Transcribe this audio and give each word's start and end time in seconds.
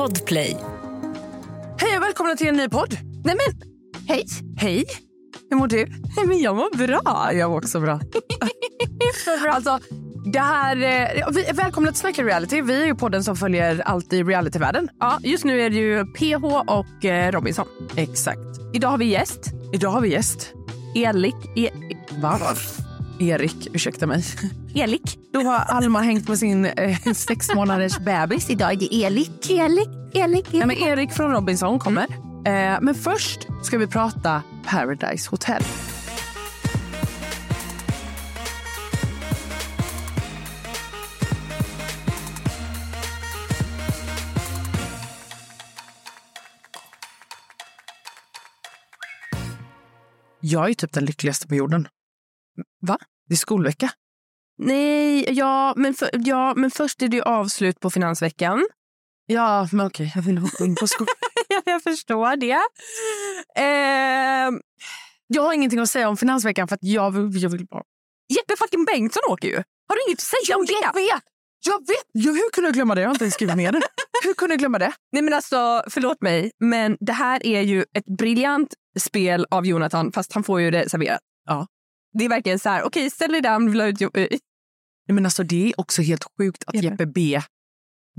Podplay. 0.00 0.56
Hej 1.78 1.96
och 1.96 2.02
välkomna 2.02 2.36
till 2.36 2.48
en 2.48 2.56
ny 2.56 2.68
podd. 2.68 2.98
Nej 3.24 3.36
men, 3.36 3.68
hej. 4.08 4.26
Hej. 4.56 4.84
Hur 5.50 5.56
mår 5.56 5.66
du? 5.66 5.86
Nej, 6.16 6.26
men 6.26 6.40
jag 6.40 6.56
mår 6.56 6.86
bra. 6.86 7.30
Jag 7.32 7.50
mår 7.50 7.56
också 7.56 7.80
bra. 7.80 8.00
alltså, 9.50 9.78
det 10.32 10.38
här, 10.38 10.76
eh, 10.76 11.54
välkomna 11.54 11.90
till 11.90 12.00
Snacka 12.00 12.22
reality. 12.22 12.62
Vi 12.62 12.82
är 12.82 12.86
ju 12.86 12.94
podden 12.94 13.24
som 13.24 13.36
följer 13.36 13.80
allt 13.80 14.12
i 14.12 14.22
realityvärlden. 14.22 14.88
Ja, 15.00 15.18
just 15.22 15.44
nu 15.44 15.60
är 15.60 15.70
det 15.70 15.76
ju 15.76 16.04
PH 16.04 16.44
och 16.66 17.04
eh, 17.04 17.32
Robinson. 17.32 17.66
Exakt. 17.96 18.40
Idag 18.74 18.88
har 18.88 18.98
vi 18.98 19.04
gäst. 19.04 19.40
Idag 19.72 19.90
har 19.90 20.00
vi 20.00 20.12
gäst. 20.12 20.52
Elik. 20.96 21.36
E 21.56 21.70
Va? 22.22 22.38
Erik, 23.20 23.68
ursäkta 23.72 24.06
mig. 24.06 24.24
Elik. 24.74 25.18
Då 25.32 25.40
har 25.40 25.58
Alma 25.58 26.00
hängt 26.00 26.28
med 26.28 26.38
sin 26.38 26.64
eh, 26.64 27.12
sex 27.14 27.54
månaders 27.54 27.98
bebis. 27.98 28.50
Idag 28.50 28.72
är 28.72 28.76
det 28.76 29.04
Elik. 29.04 29.50
Elik. 29.50 29.88
Elik. 30.14 30.46
Ja, 30.50 30.66
men 30.66 30.76
Erik 30.76 31.12
från 31.12 31.32
Robinson 31.32 31.78
kommer. 31.78 32.06
Eh, 32.46 32.80
men 32.80 32.94
först 32.94 33.46
ska 33.62 33.78
vi 33.78 33.86
prata 33.86 34.42
Paradise 34.66 35.30
Hotel. 35.30 35.62
Jag 50.40 50.70
är 50.70 50.74
typ 50.74 50.92
den 50.92 51.04
lyckligaste 51.04 51.48
på 51.48 51.54
jorden. 51.54 51.88
Va? 52.82 52.98
Det 53.28 53.34
är 53.34 53.36
skolvecka. 53.36 53.90
Nej, 54.58 55.32
ja 55.32 55.74
men, 55.76 55.94
för, 55.94 56.10
ja, 56.12 56.54
men 56.56 56.70
först 56.70 57.02
är 57.02 57.08
det 57.08 57.16
ju 57.16 57.22
avslut 57.22 57.80
på 57.80 57.90
Finansveckan. 57.90 58.66
Ja, 59.26 59.68
men 59.72 59.86
okej, 59.86 60.12
jag 60.14 60.22
vill 60.22 60.38
hoppa 60.38 60.64
in 60.64 60.74
på 60.74 60.86
skolan. 60.86 61.14
ja, 61.48 61.62
jag 61.64 61.82
förstår 61.82 62.36
det. 62.36 62.60
Eh, 63.56 64.60
jag 65.26 65.42
har 65.42 65.52
ingenting 65.52 65.78
att 65.78 65.90
säga 65.90 66.08
om 66.08 66.16
Finansveckan 66.16 66.68
för 66.68 66.74
att 66.74 66.84
jag 66.84 67.10
vill, 67.10 67.42
jag 67.42 67.50
vill 67.50 67.66
bara... 67.66 67.82
Jeppe 68.28 68.56
fucking 68.58 68.84
Bengtsson 68.84 69.22
åker 69.28 69.48
ju. 69.48 69.56
Har 69.88 69.96
du 69.96 70.02
inget 70.08 70.18
att 70.18 70.44
säga 70.46 70.56
om 70.56 70.66
det? 70.66 70.72
Jag 70.72 70.94
vet! 70.94 71.22
Jag 71.66 71.78
vet! 71.86 72.04
Jag, 72.12 72.32
hur 72.32 72.50
kunde 72.52 72.68
jag 72.68 72.74
glömma 72.74 72.94
det? 72.94 73.00
Jag 73.00 73.08
har 73.08 73.14
inte 73.14 73.24
ens 73.24 73.34
skrivit 73.34 73.56
ner 73.56 73.72
det. 73.72 73.82
Hur 74.24 74.34
kunde 74.34 74.52
jag 74.52 74.58
glömma 74.58 74.78
det? 74.78 74.92
Nej 75.12 75.22
men 75.22 75.34
alltså, 75.34 75.82
förlåt 75.90 76.22
mig, 76.22 76.50
men 76.60 76.96
det 77.00 77.12
här 77.12 77.46
är 77.46 77.60
ju 77.60 77.84
ett 77.94 78.06
briljant 78.18 78.74
spel 78.98 79.46
av 79.50 79.66
Jonathan 79.66 80.12
fast 80.12 80.32
han 80.32 80.44
får 80.44 80.60
ju 80.60 80.70
det 80.70 80.90
serverat. 80.90 81.20
Ja. 81.46 81.66
Det 82.12 82.24
är 82.24 82.28
verkligen 82.28 82.58
så 82.58 82.68
här, 82.68 82.82
okej 82.82 83.10
ställ 83.10 83.32
dig 83.32 83.40
där 83.40 83.56
om 83.56 83.64
du 83.66 83.70
vill 83.70 83.80
ha 83.80 83.88
ut 83.88 84.00
jobb- 84.00 84.16
Nej, 84.16 85.14
men 85.14 85.24
alltså, 85.26 85.42
det 85.42 85.68
är 85.68 85.80
också 85.80 86.02
helt 86.02 86.24
sjukt 86.38 86.64
att 86.66 86.74
Jeppe. 86.74 86.86
Jeppe 86.86 87.06
B... 87.06 87.40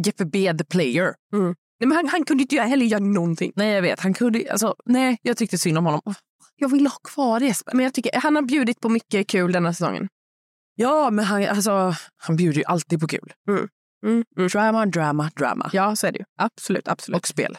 Jeppe 0.06 0.26
B 0.26 0.54
the 0.58 0.64
player. 0.64 1.14
Nej, 1.32 1.88
men 1.88 1.92
han, 1.92 2.08
han 2.08 2.26
kunde 2.26 2.44
inte 2.44 2.62
heller 2.62 2.86
göra 2.86 3.04
någonting. 3.04 3.52
Nej, 3.56 3.74
jag 3.74 3.82
vet. 3.82 4.00
Han 4.00 4.14
kunde... 4.14 4.52
Alltså, 4.52 4.76
nej, 4.86 5.18
jag 5.22 5.38
tyckte 5.38 5.58
synd 5.58 5.78
om 5.78 5.86
honom. 5.86 6.02
Jag 6.56 6.70
vill 6.72 6.88
ha 6.88 6.98
kvar 7.04 7.40
Jesper. 7.40 7.74
Men 7.76 7.84
jag 7.84 7.94
tycker 7.94 8.20
han 8.20 8.36
har 8.36 8.42
bjudit 8.44 8.80
på 8.80 8.90
mycket 8.90 9.28
kul 9.28 9.52
denna 9.52 9.74
säsongen. 9.74 10.08
Ja, 10.76 11.10
men 11.10 11.26
han, 11.26 11.46
alltså, 11.48 11.96
han 12.18 12.36
bjuder 12.36 12.58
ju 12.58 12.64
alltid 12.66 13.00
på 13.00 13.08
kul. 13.08 13.34
Mm, 13.50 13.68
mm. 14.38 14.48
Drama, 14.48 14.86
drama, 14.86 15.32
drama. 15.36 15.70
Ja, 15.74 15.96
så 15.96 16.08
är 16.08 16.12
det 16.12 16.20
ju. 16.20 16.26
Absolut, 16.38 16.88
absolut. 16.88 17.18
Och 17.22 17.28
spel. 17.28 17.58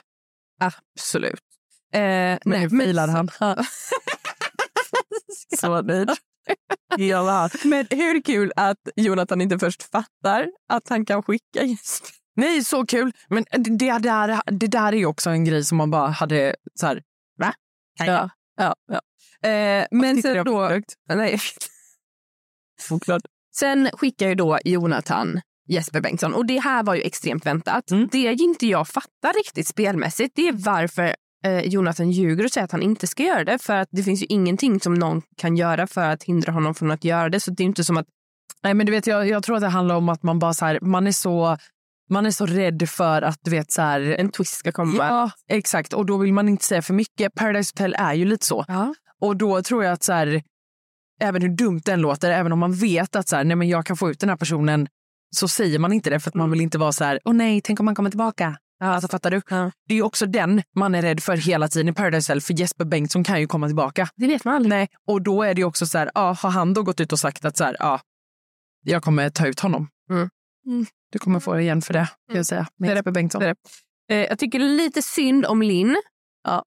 absolut. 0.61 1.41
Eh, 1.93 2.01
Men 2.01 2.39
nej, 2.45 2.61
hur 2.61 2.69
failade 2.79 3.13
han? 3.13 3.29
Så 5.61 5.83
nöjd. 5.83 6.11
Hela. 6.97 7.51
Men 7.65 7.87
hur 7.91 8.23
kul 8.23 8.53
att 8.57 8.79
Jonathan 8.97 9.41
inte 9.41 9.59
först 9.59 9.83
fattar 9.83 10.51
att 10.69 10.89
han 10.89 11.05
kan 11.05 11.23
skicka 11.23 11.63
gäster. 11.63 12.11
Nej, 12.37 12.65
så 12.65 12.87
kul. 12.87 13.13
Men 13.29 13.45
det, 13.51 13.99
där, 13.99 14.51
det 14.51 14.67
där 14.67 14.93
är 14.93 14.97
ju 14.97 15.07
också 15.07 15.31
en 15.31 15.45
grej 15.45 15.65
som 15.65 15.79
man 15.79 15.91
bara 15.91 16.09
hade 16.09 16.57
så 16.75 16.87
här... 16.87 17.03
Va? 17.39 17.55
Ja, 17.99 18.31
ja, 18.57 18.75
ja. 18.87 19.01
Eh, 19.49 19.87
men 19.91 20.23
sen 20.23 20.37
då... 20.37 20.45
produkt? 20.45 20.95
Nej. 21.09 21.41
Oklart. 22.91 23.23
Sen 23.55 23.91
skickar 23.93 24.29
ju 24.29 24.35
då 24.35 24.59
Jonathan 24.65 25.41
Jesper 25.69 26.01
Bengtsson. 26.01 26.35
Och 26.35 26.47
det 26.47 26.59
här 26.59 26.83
var 26.83 26.95
ju 26.95 27.03
extremt 27.03 27.47
väntat. 27.47 27.91
Mm. 27.91 28.09
Det 28.13 28.33
inte 28.33 28.67
jag 28.67 28.89
fattar 28.89 29.33
riktigt 29.33 29.69
spelmässigt 29.69 30.37
det 30.37 30.49
är 30.49 30.53
varför 30.53 31.15
eh, 31.43 31.61
Jonathan 31.61 32.11
ljuger 32.11 32.45
och 32.45 32.51
säger 32.51 32.65
att 32.65 32.73
han 32.73 32.83
inte 32.83 33.07
ska 33.07 33.23
göra 33.23 33.45
det. 33.45 33.59
För 33.59 33.77
att 33.77 33.89
det 33.91 34.03
finns 34.03 34.23
ju 34.23 34.27
ingenting 34.29 34.81
som 34.81 34.95
någon 34.95 35.23
kan 35.37 35.57
göra 35.57 35.87
för 35.87 36.09
att 36.09 36.23
hindra 36.23 36.53
honom 36.53 36.75
från 36.75 36.91
att 36.91 37.05
göra 37.05 37.29
det. 37.29 37.41
Så 37.41 37.51
det 37.51 37.63
är 37.63 37.65
inte 37.65 37.85
som 37.85 37.97
att... 37.97 38.07
Nej, 38.63 38.75
men 38.75 38.87
du 38.87 38.93
vet, 38.93 39.07
jag, 39.07 39.29
jag 39.29 39.43
tror 39.43 39.57
att 39.57 39.63
det 39.63 39.69
handlar 39.69 39.95
om 39.95 40.09
att 40.09 40.23
man 40.23 40.39
bara 40.39 40.55
så 40.55 40.65
här, 40.65 40.79
man 40.81 41.07
är 41.07 41.13
så 41.13 41.57
man 42.11 42.27
är 42.27 42.31
så 42.31 42.47
rädd 42.47 42.89
för 42.89 43.23
att 43.23 43.39
du 43.43 43.51
vet 43.51 43.73
så 43.73 43.83
här, 43.83 44.01
En 44.01 44.31
twist 44.31 44.55
ska 44.55 44.73
komma. 44.73 45.07
Ja, 45.09 45.31
exakt. 45.49 45.93
Och 45.93 46.07
då 46.07 46.17
vill 46.17 46.33
man 46.33 46.49
inte 46.49 46.65
säga 46.65 46.83
för 46.83 46.95
mycket. 46.95 47.35
Paradise 47.35 47.73
Hotel 47.75 47.95
är 47.99 48.15
ju 48.15 48.25
lite 48.25 48.47
så. 48.47 48.65
Ja. 48.69 48.95
Och 49.21 49.37
då 49.37 49.63
tror 49.63 49.85
jag 49.85 49.93
att 49.93 50.03
så 50.03 50.13
här, 50.13 50.43
även 51.21 51.43
hur 51.43 51.49
dumt 51.49 51.81
den 51.85 52.01
låter, 52.01 52.31
även 52.31 52.53
om 52.53 52.59
man 52.59 52.73
vet 52.73 53.17
att 53.17 53.29
så 53.29 53.37
här, 53.37 53.45
nej, 53.45 53.57
men 53.57 53.69
jag 53.69 53.87
kan 53.87 53.97
få 53.97 54.11
ut 54.11 54.21
den 54.21 54.29
här 54.29 54.37
personen, 54.37 54.89
så 55.37 55.49
säger 55.49 55.79
man 55.79 55.93
inte 55.93 56.11
det 56.11 56.21
för 56.21 56.31
att 56.31 56.35
man 56.35 56.51
vill 56.51 56.61
inte 56.61 56.79
vara 56.79 56.93
så 56.93 57.05
här, 57.05 57.21
åh 57.25 57.35
nej, 57.35 57.61
tänk 57.61 57.81
om 57.81 57.87
man 57.87 57.95
kommer 57.95 58.11
tillbaka. 58.11 58.57
Alltså, 58.83 59.09
fattar 59.09 59.31
du? 59.31 59.41
Det 59.87 59.95
är 59.95 59.97
ju 59.97 60.03
också 60.03 60.27
den 60.27 60.63
man 60.77 60.95
är 60.95 61.03
rädd 61.03 61.23
för 61.23 61.37
hela 61.37 61.69
tiden 61.69 61.89
i 61.89 61.93
Paradise 61.93 62.33
Hotel, 62.33 62.41
för 62.41 62.55
Jesper 62.55 62.85
Bengtsson 62.85 63.25
kan 63.25 63.41
ju 63.41 63.47
komma 63.47 63.67
tillbaka. 63.67 64.09
Det 64.17 64.27
vet 64.27 64.45
man 64.45 64.55
aldrig. 64.55 64.71
Nej, 64.71 64.89
och 65.07 65.23
då 65.23 65.43
är 65.43 65.55
det 65.55 65.61
ju 65.61 65.65
också 65.65 65.87
så 65.87 65.99
här, 65.99 66.11
ja, 66.15 66.37
har 66.41 66.51
han 66.51 66.75
då 66.75 66.83
gått 66.83 67.01
ut 67.01 67.13
och 67.13 67.19
sagt 67.19 67.45
att 67.45 67.57
så 67.57 67.65
här, 67.65 67.77
ja, 67.79 68.01
jag 68.85 69.03
kommer 69.03 69.31
ta 69.31 69.47
ut 69.47 69.61
honom. 69.61 69.89
Mm. 70.11 70.31
Mm. 70.67 70.87
Du 71.13 71.19
kommer 71.19 71.41
få 71.41 71.61
igen 71.61 71.83
för 71.83 71.93
det, 71.93 72.09
kan 72.29 72.37
jag 72.37 72.47
säga. 72.47 72.67
Med 72.77 72.89
Det 72.89 72.93
är 72.93 72.95
det. 72.95 72.99
Jesper 72.99 73.11
Bengtsson. 73.11 73.43
Det 73.43 73.49
är 73.49 73.57
Eh, 74.11 74.17
jag 74.17 74.39
tycker 74.39 74.59
lite 74.59 75.03
synd 75.03 75.47
om 75.47 75.63
Linn. 75.63 75.97
Ja. 76.45 76.65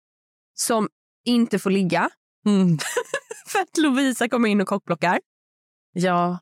Som 0.53 0.89
inte 1.25 1.59
får 1.59 1.69
ligga. 1.69 2.09
Mm. 2.45 2.77
För 3.47 3.59
att 3.59 3.77
Lovisa 3.77 4.29
kommer 4.29 4.49
in 4.49 4.61
och 4.61 4.67
kockblockar. 4.67 5.19
Ja, 5.93 6.39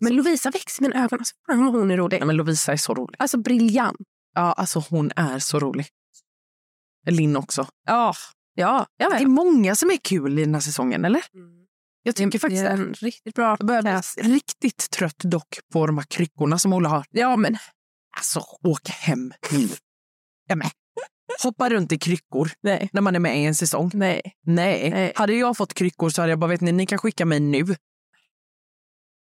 Men 0.00 0.16
Lovisa 0.16 0.50
växer 0.50 0.82
i 0.84 0.88
mina 0.88 1.04
ögon. 1.04 1.18
Alltså, 1.18 1.34
fan 1.46 1.64
vad 1.64 1.74
hon 1.74 1.90
är 1.90 1.96
rolig. 1.96 2.18
nej, 2.20 2.26
men 2.26 2.36
Lovisa 2.36 2.72
är 2.72 2.76
så 2.76 2.94
rolig. 2.94 3.16
Alltså 3.18 3.38
briljant. 3.38 3.96
Ja, 4.38 4.52
alltså 4.52 4.84
hon 4.90 5.12
är 5.16 5.38
så 5.38 5.58
rolig. 5.58 5.86
Linn 7.06 7.36
också. 7.36 7.66
Ja, 7.86 8.14
ja. 8.54 8.86
Jag 8.96 9.12
Det 9.12 9.16
är 9.16 9.26
många 9.26 9.74
som 9.74 9.90
är 9.90 9.96
kul 9.96 10.38
i 10.38 10.44
den 10.44 10.54
här 10.54 10.60
säsongen, 10.60 11.04
eller? 11.04 11.22
Jag 12.02 12.16
tycker 12.16 12.38
faktiskt 12.38 12.62
det 12.64 12.68
är 12.70 12.76
det. 12.76 12.82
en 12.82 12.92
riktigt 12.94 13.34
bra 13.34 13.56
Jag 13.60 13.84
cast. 13.84 14.18
riktigt 14.18 14.90
trött 14.90 15.18
dock 15.18 15.58
på 15.72 15.86
de 15.86 15.98
här 15.98 16.04
kryckorna 16.04 16.58
som 16.58 16.72
Ola 16.72 16.88
har. 16.88 17.06
Ja, 17.10 17.36
men 17.36 17.56
Alltså, 18.16 18.40
åk 18.62 18.88
hem 18.88 19.32
nu. 19.52 19.68
Ja, 20.48 20.56
men. 20.56 20.68
Hoppa 21.42 21.70
runt 21.70 21.92
i 21.92 21.98
kryckor 21.98 22.50
nej. 22.60 22.88
när 22.92 23.00
man 23.00 23.14
är 23.14 23.20
med 23.20 23.38
i 23.42 23.44
en 23.44 23.54
säsong. 23.54 23.90
Nej. 23.94 24.22
Nej. 24.46 24.90
Nej. 24.90 25.12
Hade 25.16 25.34
jag 25.34 25.56
fått 25.56 25.74
kryckor 25.74 26.10
så 26.10 26.22
hade 26.22 26.32
jag 26.32 26.38
bara, 26.38 26.46
vet 26.50 26.60
ni, 26.60 26.72
ni 26.72 26.86
kan 26.86 26.98
skicka 26.98 27.24
mig 27.24 27.40
nu. 27.40 27.64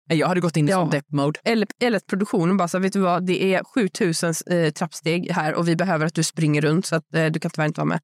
Jag 0.08 0.28
hade 0.28 0.40
gått 0.42 0.58
in 0.58 0.68
i 0.68 0.72
Ja. 0.72 0.78
sån 0.78 0.90
depp-mode. 0.90 1.40
Eller, 1.44 1.68
eller 1.80 1.98
att 1.98 2.06
produktionen 2.08 2.58
bara 2.58 2.68
så 2.68 2.80
vet 2.80 2.94
du 2.94 3.00
vad, 3.00 3.26
det 3.26 3.54
är 3.56 3.64
7000 3.64 4.34
eh, 4.52 4.72
trappsteg 4.74 5.32
här 5.32 5.54
och 5.54 5.68
vi 5.68 5.76
behöver 5.76 6.06
att 6.06 6.14
du 6.14 6.24
springer 6.24 6.62
runt 6.62 6.86
så 6.86 6.96
att 6.96 7.14
eh, 7.16 7.26
du 7.26 7.40
kan 7.40 7.52
tyvärr 7.52 7.68
inte 7.68 7.80
vara 7.80 7.88
med. 7.90 8.00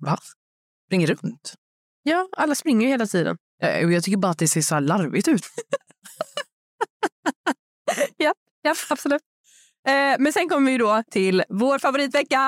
Va? 0.00 0.18
Springer 0.86 1.06
runt? 1.06 1.54
Ja, 2.02 2.28
alla 2.36 2.54
springer 2.54 2.82
ju 2.82 2.88
hela 2.88 3.06
tiden. 3.06 3.36
Eh, 3.62 3.84
och 3.86 3.92
Jag 3.92 4.04
tycker 4.04 4.18
bara 4.18 4.32
att 4.32 4.38
det 4.38 4.48
ser 4.48 4.60
så 4.60 4.74
här 4.74 4.82
larvigt 4.82 5.28
ut. 5.28 5.42
Ja, 8.16 8.34
absolut. 8.90 9.22
Eh, 9.88 10.16
men 10.18 10.32
sen 10.32 10.48
kommer 10.48 10.72
vi 10.72 10.78
då 10.78 11.02
till 11.10 11.44
vår 11.48 11.78
favoritvecka, 11.78 12.38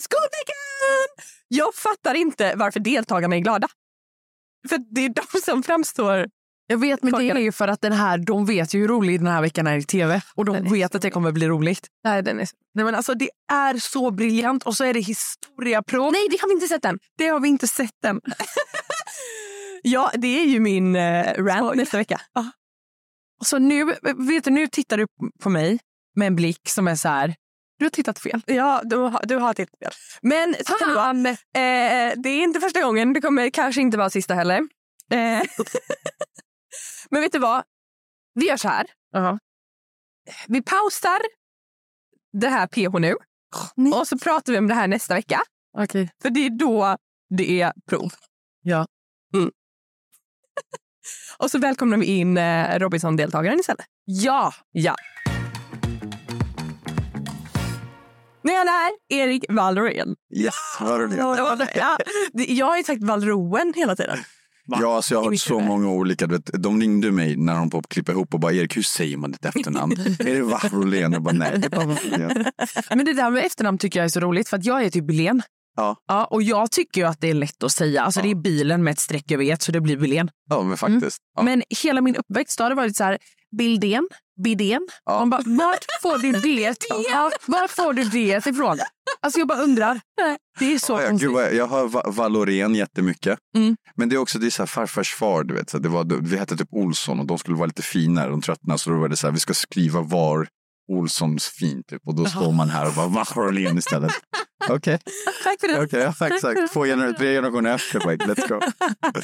skolveckan! 0.00 1.24
Jag 1.48 1.74
fattar 1.74 2.14
inte 2.14 2.54
varför 2.56 2.80
deltagarna 2.80 3.36
är 3.36 3.40
glada. 3.40 3.68
För 4.68 4.78
det 4.94 5.00
är 5.04 5.08
de 5.08 5.40
som 5.44 5.62
framstår... 5.62 6.26
Jag 6.70 6.78
vet, 6.78 7.02
men 7.02 7.12
det 7.12 7.18
Korkade. 7.18 7.40
är 7.40 7.42
ju 7.42 7.52
för 7.52 7.68
att 7.68 7.80
den 7.80 7.92
här, 7.92 8.18
de 8.18 8.46
vet 8.46 8.74
ju 8.74 8.80
hur 8.80 8.88
rolig 8.88 9.20
den 9.20 9.26
här 9.26 9.40
veckan 9.42 9.66
är 9.66 9.76
i 9.76 9.82
tv. 9.82 10.20
Och 10.34 10.44
de 10.44 10.52
Den 10.56 10.72
vet 10.72 10.94
att 10.94 11.02
det 11.02 11.10
kommer 11.10 11.32
bli 11.32 11.48
roligt. 11.48 11.86
Nej, 12.04 12.22
den 12.22 12.40
är... 12.40 12.48
Nej, 12.74 12.84
men 12.84 12.94
alltså, 12.94 13.14
det 13.14 13.30
är 13.52 13.78
så 13.78 14.10
briljant. 14.10 14.62
Och 14.62 14.76
så 14.76 14.84
är 14.84 14.94
det 14.94 15.00
historieprov. 15.00 16.12
Nej, 16.12 16.28
det 16.30 16.40
har 16.40 16.48
vi 16.48 16.54
inte 16.54 16.68
sett 16.68 16.84
än. 16.84 16.98
Det 17.18 17.26
har 17.26 17.40
vi 17.40 17.48
inte 17.48 17.68
sett 17.68 18.04
än. 18.04 18.20
Ja, 19.82 20.10
det 20.14 20.40
är 20.40 20.44
ju 20.44 20.60
min 20.60 20.96
eh, 20.96 21.34
rant 21.44 21.76
nästa 21.76 21.96
vecka. 21.96 22.20
Och 23.40 23.46
så 23.46 23.58
nu, 23.58 23.84
vet 24.16 24.44
du, 24.44 24.50
nu 24.50 24.66
tittar 24.66 24.98
du 24.98 25.06
på 25.42 25.50
mig 25.50 25.78
med 26.16 26.26
en 26.26 26.36
blick 26.36 26.68
som 26.68 26.88
är 26.88 26.94
så 26.94 27.08
här... 27.08 27.34
Du 27.78 27.84
har 27.84 27.90
tittat 27.90 28.18
fel. 28.18 28.40
Ja, 28.46 28.80
du 28.84 28.96
har, 28.96 29.20
du 29.26 29.36
har 29.36 29.54
tittat 29.54 29.78
fel. 29.78 29.92
Men 30.22 30.54
Fan! 30.94 31.26
eh, 31.26 31.34
det 32.16 32.28
är 32.28 32.42
inte 32.42 32.60
första 32.60 32.82
gången. 32.82 33.12
Det 33.12 33.20
kommer 33.20 33.50
kanske 33.50 33.80
inte 33.80 33.98
vara 33.98 34.10
sista 34.10 34.34
heller. 34.34 34.58
Eh, 35.12 35.18
men 37.10 37.22
vet 37.22 37.32
du 37.32 37.38
vad? 37.38 37.62
Vi 38.34 38.48
gör 38.48 38.56
så 38.56 38.68
här. 38.68 38.86
Ja. 39.12 39.38
Vi 40.48 40.62
pausar 40.62 41.20
det 42.32 42.48
här 42.48 42.66
PH 42.66 42.98
nu 42.98 43.14
Nej. 43.74 43.92
och 43.92 44.08
så 44.08 44.18
pratar 44.18 44.52
vi 44.52 44.58
om 44.58 44.68
det 44.68 44.74
här 44.74 44.88
nästa 44.88 45.14
vecka. 45.14 45.40
Okej. 45.78 46.10
För 46.22 46.30
det 46.30 46.46
är 46.46 46.50
då 46.50 46.96
det 47.28 47.60
är 47.60 47.72
prov. 47.88 48.12
Ja. 48.62 48.86
Mm. 49.34 49.50
och 51.38 51.50
så 51.50 51.58
välkomnar 51.58 51.98
vi 51.98 52.06
in 52.06 52.38
eh, 52.38 52.78
Robinson-deltagaren 52.78 53.60
istället. 53.60 53.86
Ja! 54.04 54.52
Ja. 54.70 54.94
Jag 58.42 58.68
är 58.68 58.90
Erik 59.08 59.44
Wallrén. 59.48 60.16
Yes, 60.36 60.54
hör 60.78 60.98
du 60.98 61.08
det? 61.08 61.16
Ja, 61.16 61.98
jag 62.32 62.66
har 62.66 62.76
ju 62.76 62.84
sagt 62.84 63.02
Wallroen 63.02 63.72
hela 63.76 63.96
tiden. 63.96 64.18
Ja, 64.68 64.96
alltså 64.96 65.14
jag 65.14 65.22
har 65.22 65.30
hört 65.30 65.40
så 65.40 65.60
många 65.60 65.90
olika. 65.90 66.26
Du 66.26 66.34
vet, 66.34 66.62
de 66.62 66.80
ringde 66.80 67.10
mig 67.10 67.36
när 67.36 67.54
de 67.54 67.70
på 67.70 67.82
klippa 67.82 68.12
ihop 68.12 68.34
och 68.34 68.40
bara 68.40 68.52
Erik, 68.52 68.76
hur 68.76 68.82
säger 68.82 69.16
man 69.16 69.30
ditt 69.32 69.44
efternamn? 69.44 69.92
är 70.18 70.34
det 70.34 70.42
Wahrolén? 70.42 71.12
Jag 71.12 71.22
bara 71.22 71.34
nej, 71.34 71.58
det 71.58 71.66
är 71.66 71.70
bara. 71.70 72.46
Men 72.96 73.04
det 73.04 73.12
där 73.12 73.30
med 73.30 73.44
efternamn 73.44 73.78
tycker 73.78 73.98
jag 74.00 74.04
är 74.04 74.08
så 74.08 74.20
roligt 74.20 74.48
för 74.48 74.56
att 74.56 74.64
jag 74.64 74.82
heter 74.82 75.00
ju 75.00 75.06
Bylén. 75.06 75.42
Ja. 75.76 75.96
Ja, 76.08 76.24
och 76.24 76.42
jag 76.42 76.70
tycker 76.70 77.00
ju 77.00 77.06
att 77.06 77.20
det 77.20 77.30
är 77.30 77.34
lätt 77.34 77.62
att 77.62 77.72
säga. 77.72 78.02
Alltså 78.02 78.20
Ja. 78.20 78.24
det 78.24 78.30
är 78.30 78.34
bilen 78.34 78.84
med 78.84 78.92
ett 78.92 78.98
streck 78.98 79.30
över 79.30 79.52
ett 79.52 79.62
så 79.62 79.72
det 79.72 79.80
blir 79.80 79.96
Bylén. 79.96 80.30
Ja, 80.50 80.62
men 80.62 80.76
faktiskt. 80.76 81.18
Ja. 81.36 81.42
Men 81.42 81.62
hela 81.82 82.00
min 82.00 82.16
uppväxt 82.16 82.60
har 82.60 82.68
det 82.70 82.74
varit 82.76 82.96
så 82.96 83.04
här 83.04 83.18
Bildén, 83.56 84.08
Bidén. 84.44 84.88
Ja. 85.04 85.18
Man 85.18 85.30
bara, 85.30 85.42
vart 85.46 85.84
får 86.02 86.18
du 86.18 86.32
det? 86.32 86.84
Ja, 87.10 87.30
var 87.46 87.68
får 87.68 87.92
du 87.92 88.04
det 88.04 88.46
ifrån? 88.46 88.78
Alltså 89.20 89.38
jag 89.38 89.48
bara 89.48 89.62
undrar. 89.62 90.00
Det 90.58 90.74
är 90.74 90.78
så 90.78 90.92
ja, 90.92 91.08
konstigt. 91.08 91.28
gud, 91.30 91.54
jag, 91.54 91.66
har 91.66 91.88
Va- 91.88 92.02
Valorén 92.10 92.74
jättemycket. 92.74 93.38
Mm. 93.56 93.76
Men 93.96 94.08
det 94.08 94.14
är 94.16 94.18
också 94.18 94.38
det 94.38 94.46
är 94.46 94.50
så 94.50 94.62
här 94.62 94.66
farfars 94.66 95.14
far. 95.14 95.44
Du 95.44 95.54
vet, 95.54 95.70
så 95.70 95.78
det 95.78 95.88
var, 95.88 96.20
vi 96.22 96.36
hette 96.36 96.56
typ 96.56 96.68
Olsson 96.72 97.20
och 97.20 97.26
de 97.26 97.38
skulle 97.38 97.56
vara 97.56 97.66
lite 97.66 97.82
finare. 97.82 98.30
De 98.30 98.42
tröttnade 98.42 98.78
så 98.78 98.90
då 98.90 98.96
var 98.98 99.08
det 99.08 99.16
så 99.16 99.26
här, 99.26 99.32
vi 99.34 99.40
ska 99.40 99.54
skriva 99.54 100.00
var 100.00 100.48
Olssons 100.92 101.48
fin. 101.48 101.82
Typ. 101.90 102.02
Och 102.06 102.14
då 102.14 102.24
står 102.26 102.52
man 102.52 102.68
här 102.70 102.86
och 102.86 102.92
bara 103.12 103.24
Valorén 103.34 103.78
istället. 103.78 104.12
Okej, 104.68 104.98
Tack 105.44 105.60
för 105.60 105.68
det. 105.68 105.82
okej, 105.84 106.12
ja, 106.20 106.26
exakt. 106.26 106.72
Två 106.72 106.84
generationer, 106.84 107.18
tre 107.18 107.34
generationer 107.34 107.74
efter. 107.74 108.00
Let's 108.00 108.48
go. 108.48 108.60
Åh 108.80 109.22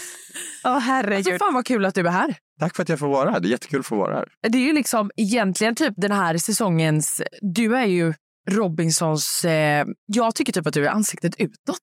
Alltså, 0.63 0.79
herregud. 0.91 1.39
fan 1.39 1.55
vad 1.55 1.67
kul 1.67 1.85
att 1.85 1.95
du 1.95 2.01
är 2.07 2.11
här. 2.11 2.37
Tack 2.61 2.77
för 2.77 2.83
att 2.83 2.89
jag 2.89 2.99
får 2.99 3.09
vara 3.09 3.31
här. 3.31 3.41
Det 3.41 3.49
är 3.49 3.51
jättekul 3.51 3.81
att 3.81 3.87
få 3.87 3.97
vara 3.97 4.15
här. 4.15 4.29
Det 4.49 4.59
är 4.59 4.63
ju 4.63 4.73
liksom 4.73 5.11
egentligen 5.17 5.75
typ 5.75 5.95
den 5.97 6.13
här 6.13 6.39
säsongens... 6.39 7.23
Du 7.41 7.77
är 7.77 7.87
ju 7.87 8.15
Robinsons... 8.51 9.45
Eh, 9.45 9.87
jag 10.07 10.35
tycker 10.35 10.53
typ 10.53 10.67
att 10.67 10.75
du 10.75 10.87
är 10.87 10.91
ansiktet 10.91 11.35
utåt. 11.39 11.79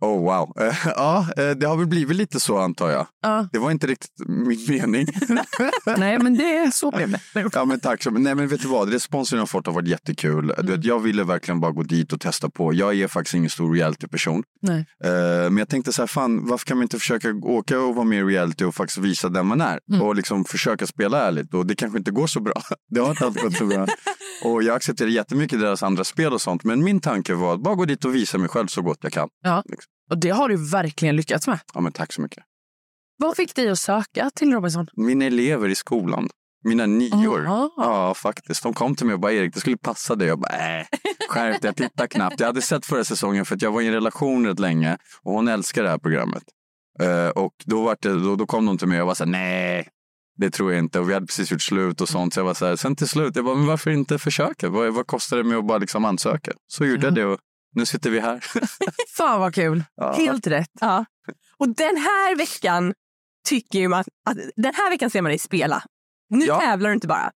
Oh 0.00 0.22
wow. 0.24 0.52
Ja, 0.84 1.26
eh, 1.36 1.50
det 1.50 1.66
har 1.66 1.76
väl 1.76 1.86
blivit 1.86 2.16
lite 2.16 2.40
så 2.40 2.58
antar 2.58 2.90
jag. 2.90 3.06
Ja. 3.22 3.48
Det 3.52 3.58
var 3.58 3.70
inte 3.70 3.86
riktigt 3.86 4.28
min 4.28 4.64
mening. 4.68 5.06
Nej, 5.96 6.18
men 6.18 6.34
det 6.38 6.56
är 6.56 6.70
så 6.70 6.90
blev 6.90 7.10
det. 7.10 7.20
Ja 7.52 7.64
men 7.64 7.80
tack. 7.80 8.06
Nej 8.10 8.34
men 8.34 8.48
vet 8.48 8.62
du 8.62 8.68
vad, 8.68 8.92
responsen 8.92 9.36
jag 9.36 9.40
har 9.40 9.46
fått 9.46 9.66
har 9.66 9.74
varit 9.74 9.88
jättekul. 9.88 10.52
Du 10.58 10.72
vet, 10.72 10.84
jag 10.84 11.00
ville 11.00 11.24
verkligen 11.24 11.60
bara 11.60 11.72
gå 11.72 11.82
dit 11.82 12.12
och 12.12 12.20
testa 12.20 12.50
på. 12.50 12.74
Jag 12.74 12.94
är 13.00 13.08
faktiskt 13.08 13.34
ingen 13.34 13.50
stor 13.50 13.74
reality-person. 13.74 14.42
Nej. 14.62 14.86
Eh, 15.04 15.10
men 15.50 15.56
jag 15.56 15.68
tänkte 15.68 15.92
så 15.92 16.02
här, 16.02 16.06
fan 16.06 16.46
varför 16.46 16.66
kan 16.66 16.76
man 16.76 16.82
inte 16.82 16.98
försöka 16.98 17.28
åka 17.42 17.80
och 17.80 17.94
vara 17.94 18.04
med 18.04 18.18
i 18.18 18.22
reality 18.22 18.64
och 18.64 18.74
faktiskt 18.74 18.98
visa 18.98 19.28
den 19.28 19.46
man 19.46 19.60
är? 19.60 19.80
Och 20.02 20.14
liksom 20.16 20.44
försöka 20.44 20.86
spela 20.86 21.22
ärligt. 21.22 21.54
Och 21.54 21.66
det 21.66 21.74
kanske 21.74 21.98
inte 21.98 22.10
går 22.10 22.26
så 22.26 22.40
bra. 22.40 22.62
Det 22.90 23.00
har 23.00 23.10
inte 23.10 23.26
alltid 23.26 23.42
gått 23.42 23.56
så 23.56 23.66
bra. 23.66 23.86
Och 24.44 24.62
jag 24.62 24.76
accepterar 24.76 25.08
jättemycket 25.08 25.60
deras 25.60 25.82
andra 25.82 26.04
spel 26.04 26.32
och 26.32 26.40
sånt. 26.40 26.64
Men 26.64 26.84
min 26.84 27.00
tanke 27.00 27.34
var 27.34 27.54
att 27.54 27.60
bara 27.60 27.74
gå 27.74 27.84
dit 27.84 28.04
och 28.04 28.14
visa 28.14 28.38
mig 28.38 28.48
själv 28.48 28.66
så 28.66 28.82
gott 28.82 28.98
jag 29.00 29.12
kan. 29.12 29.28
Ja. 29.42 29.62
Liksom. 29.66 29.90
Och 30.10 30.18
det 30.18 30.30
har 30.30 30.48
du 30.48 30.70
verkligen 30.70 31.16
lyckats 31.16 31.46
med. 31.46 31.58
Ja 31.74 31.80
men 31.80 31.92
tack 31.92 32.12
så 32.12 32.20
mycket. 32.22 32.44
Vad 33.18 33.36
fick 33.36 33.54
dig 33.54 33.68
att 33.68 33.78
söka 33.78 34.30
till 34.34 34.52
Robinson? 34.52 34.86
Mina 34.96 35.24
elever 35.24 35.68
i 35.68 35.74
skolan. 35.74 36.28
Mina 36.64 36.86
nior. 36.86 37.46
Aha. 37.46 37.70
Ja, 37.76 38.14
faktiskt. 38.14 38.62
De 38.62 38.74
kom 38.74 38.94
till 38.94 39.06
mig 39.06 39.14
och 39.14 39.20
bara, 39.20 39.32
Erik, 39.32 39.54
det 39.54 39.60
skulle 39.60 39.76
passa 39.76 40.14
dig. 40.14 40.28
Jag 40.28 40.38
bara, 40.38 40.78
äh, 40.80 40.86
skärp 41.28 41.62
dig, 41.62 41.68
jag 41.68 41.76
tittar 41.76 42.06
knappt. 42.06 42.40
Jag 42.40 42.46
hade 42.46 42.62
sett 42.62 42.86
förra 42.86 43.04
säsongen 43.04 43.44
för 43.44 43.54
att 43.54 43.62
jag 43.62 43.72
var 43.72 43.80
i 43.80 43.86
en 43.86 43.92
relation 43.92 44.46
rätt 44.46 44.58
länge 44.58 44.98
och 45.22 45.32
hon 45.32 45.48
älskar 45.48 45.82
det 45.82 45.88
här 45.88 45.98
programmet. 45.98 46.42
Eh, 47.00 47.28
och 47.28 47.52
då, 47.64 47.82
var 47.82 47.96
det, 48.00 48.08
då, 48.08 48.36
då 48.36 48.46
kom 48.46 48.66
de 48.66 48.78
till 48.78 48.88
mig 48.88 48.96
och 48.96 49.00
jag 49.00 49.06
var 49.06 49.14
så 49.14 49.24
här, 49.24 49.30
nej, 49.30 49.88
det 50.36 50.50
tror 50.50 50.72
jag 50.72 50.78
inte. 50.78 51.00
Och 51.00 51.08
vi 51.08 51.14
hade 51.14 51.26
precis 51.26 51.50
gjort 51.50 51.62
slut 51.62 52.00
och 52.00 52.08
sånt. 52.08 52.34
Så 52.34 52.40
jag 52.40 52.44
var 52.44 52.54
så 52.54 52.66
här, 52.66 52.76
sen 52.76 52.96
till 52.96 53.08
slut, 53.08 53.36
jag 53.36 53.44
bara, 53.44 53.54
men 53.54 53.66
varför 53.66 53.90
inte 53.90 54.18
försöka? 54.18 54.68
Vad, 54.68 54.94
vad 54.94 55.06
kostar 55.06 55.36
det 55.36 55.44
med 55.44 55.58
att 55.58 55.66
bara 55.66 55.78
liksom 55.78 56.04
ansöka? 56.04 56.52
Så 56.66 56.84
gjorde 56.84 57.06
jag 57.06 57.14
det 57.14 57.24
och 57.24 57.38
nu 57.74 57.86
sitter 57.86 58.10
vi 58.10 58.20
här. 58.20 58.44
Fan 59.16 59.40
vad 59.40 59.54
kul. 59.54 59.84
Ja. 59.96 60.12
Helt 60.12 60.46
rätt. 60.46 60.70
Ja. 60.80 61.04
Och 61.58 61.68
den 61.68 61.96
här 61.96 62.36
veckan 62.36 62.94
tycker 63.48 63.78
ju 63.78 63.88
man 63.88 64.00
att 64.00 64.36
den 64.56 64.74
här 64.74 64.90
veckan 64.90 65.10
ser 65.10 65.22
man 65.22 65.30
dig 65.30 65.38
spela. 65.38 65.82
Nu 66.30 66.44
Ja. 66.44 66.60
tävlar 66.60 66.88
du 66.90 66.94
inte 66.94 67.06
bara. 67.08 67.30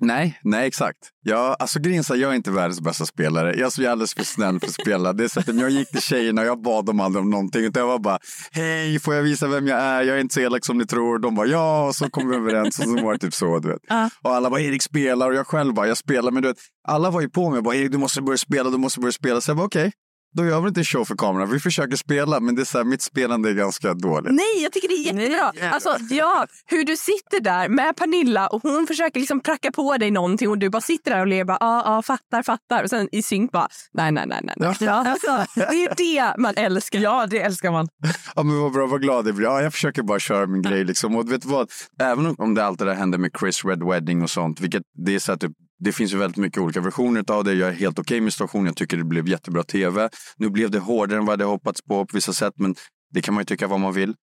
Nej, 0.00 0.40
nej 0.42 0.66
exakt. 0.66 0.98
Jag, 1.22 1.56
alltså 1.58 1.80
grejen 1.80 2.04
jag 2.08 2.20
är 2.20 2.34
inte 2.34 2.50
världens 2.50 2.80
bästa 2.80 3.06
spelare. 3.06 3.54
Jag 3.58 3.78
är 3.78 3.90
alldeles 3.90 4.14
för 4.14 4.24
snäll 4.24 4.60
för 4.60 4.66
att 4.66 4.72
spela. 4.72 5.12
Det 5.12 5.24
är 5.24 5.28
så 5.28 5.40
att 5.40 5.54
jag 5.54 5.70
gick 5.70 5.90
till 5.90 6.00
tjejerna 6.00 6.40
och 6.40 6.46
jag 6.46 6.62
bad 6.62 6.86
dem 6.86 7.00
aldrig 7.00 7.22
om 7.24 7.30
någonting. 7.30 7.64
Utan 7.64 7.80
jag 7.80 7.86
var 7.86 7.98
bara, 7.98 8.18
hej, 8.52 8.98
får 8.98 9.14
jag 9.14 9.22
visa 9.22 9.46
vem 9.48 9.66
jag 9.66 9.80
är? 9.80 10.02
Jag 10.02 10.16
är 10.16 10.20
inte 10.20 10.34
så 10.34 10.40
elak 10.40 10.64
som 10.64 10.78
ni 10.78 10.86
tror. 10.86 11.18
De 11.18 11.34
bara, 11.34 11.46
ja, 11.46 11.86
och 11.86 11.94
så 11.94 12.10
kom 12.10 12.28
vi 12.28 12.36
överens. 12.36 12.78
Och 12.78 12.84
så 12.84 13.04
var 13.04 13.12
det 13.12 13.18
typ 13.18 13.34
så, 13.34 13.58
du 13.58 13.68
vet. 13.68 13.80
Ja. 13.88 14.10
Och 14.22 14.34
alla 14.34 14.50
bara, 14.50 14.60
Erik 14.60 14.82
spelar. 14.82 15.30
Och 15.30 15.36
jag 15.36 15.46
själv 15.46 15.74
bara, 15.74 15.86
jag 15.86 15.96
spelar. 15.96 16.30
Men 16.30 16.42
du 16.42 16.48
vet, 16.48 16.58
alla 16.88 17.10
var 17.10 17.20
ju 17.20 17.28
på 17.28 17.50
mig 17.50 17.58
och 17.58 17.64
bara, 17.64 17.74
Erik, 17.74 17.92
du 17.92 17.98
måste 17.98 18.22
börja 18.22 18.38
spela, 18.38 18.70
du 18.70 18.78
måste 18.78 19.00
börja 19.00 19.12
spela. 19.12 19.40
Så 19.40 19.50
jag 19.50 19.56
bara, 19.56 19.66
okej. 19.66 19.92
Då 20.36 20.44
gör 20.46 20.60
vi 20.60 20.68
inte 20.68 20.84
show 20.84 21.04
för 21.04 21.16
kameran. 21.16 21.50
Vi 21.50 21.60
försöker 21.60 21.96
spela, 21.96 22.40
men 22.40 22.54
det 22.54 22.62
är 22.62 22.64
så 22.64 22.78
här, 22.78 22.84
mitt 22.84 23.02
spelande 23.02 23.50
är 23.50 23.54
ganska 23.54 23.94
dåligt. 23.94 24.32
Nej, 24.34 24.62
jag 24.62 24.72
tycker 24.72 24.88
det 24.88 24.94
är 24.94 25.04
jättebra. 25.22 25.52
Nej. 25.54 25.68
Alltså, 25.68 25.96
ja, 26.10 26.46
hur 26.66 26.84
du 26.84 26.96
sitter 26.96 27.40
där 27.40 27.68
med 27.68 27.96
Pernilla 27.96 28.46
och 28.46 28.62
hon 28.62 28.86
försöker 28.86 29.20
liksom 29.20 29.40
pracka 29.40 29.72
på 29.72 29.96
dig 29.96 30.10
någonting 30.10 30.48
och 30.48 30.58
du 30.58 30.70
bara 30.70 30.80
sitter 30.82 31.10
där 31.10 31.20
och 31.20 31.26
ler 31.26 31.44
bara 31.44 31.58
ja, 31.60 31.82
ja, 31.84 32.02
fattar, 32.02 32.42
fattar. 32.42 32.82
Och 32.84 32.90
sen 32.90 33.08
i 33.12 33.22
synk 33.22 33.52
bara 33.52 33.68
nej, 33.92 34.12
nej, 34.12 34.26
nej, 34.26 34.40
nej. 34.56 34.74
Ja. 34.80 34.90
Alltså, 34.92 35.46
det 35.54 35.84
är 35.84 35.94
det 35.96 36.34
man 36.38 36.54
älskar. 36.56 36.98
Ja, 36.98 37.26
det 37.26 37.40
älskar 37.40 37.70
man. 37.72 37.88
Ja 38.36 38.42
men 38.42 38.60
vad 38.60 38.72
bra, 38.72 38.86
vad 38.86 39.02
glad 39.02 39.28
jag 39.28 39.34
blir. 39.34 39.46
Ja, 39.46 39.62
jag 39.62 39.72
försöker 39.72 40.02
bara 40.02 40.18
köra 40.18 40.46
min 40.46 40.62
grej 40.62 40.84
liksom. 40.84 41.16
Och 41.16 41.32
vet 41.32 41.42
du 41.42 41.48
vad? 41.48 41.70
Även 42.00 42.34
om- 42.38 42.54
det 42.54 42.64
allt 42.64 42.78
det 42.78 42.84
där 42.84 42.94
hände 42.94 43.18
med 43.18 43.30
Chris 43.40 43.64
Red 43.64 43.82
Wedding 43.82 44.22
och 44.22 44.30
sånt, 44.30 44.60
vilket 44.60 44.82
det 45.06 45.14
är 45.14 45.18
så 45.18 45.32
att 45.32 45.40
det, 45.40 45.50
det 45.84 45.92
finns 45.92 46.12
ju 46.12 46.18
väldigt 46.18 46.36
mycket 46.36 46.58
olika 46.58 46.80
versioner 46.80 47.24
av 47.30 47.44
det. 47.44 47.54
Jag 47.54 47.68
är 47.68 47.72
helt 47.72 47.98
okej 47.98 48.20
med 48.20 48.32
situationen. 48.32 48.66
Jag 48.66 48.76
tycker 48.76 48.96
det 48.96 49.04
blev 49.04 49.28
jättebra 49.28 49.62
tv. 49.62 50.08
Nu 50.36 50.50
blev 50.50 50.70
det 50.70 50.78
hårdare 50.78 51.18
än 51.18 51.24
vad 51.24 51.32
jag 51.32 51.38
hade 51.38 51.44
hoppats 51.44 51.82
på 51.82 52.06
på 52.06 52.16
vissa 52.16 52.32
sätt, 52.32 52.54
men 52.56 52.74
det 53.10 53.22
kan 53.22 53.34
man 53.34 53.40
ju 53.40 53.44
tycka 53.44 53.66
vad 53.66 53.80
man 53.80 53.92
vill. 53.92 54.14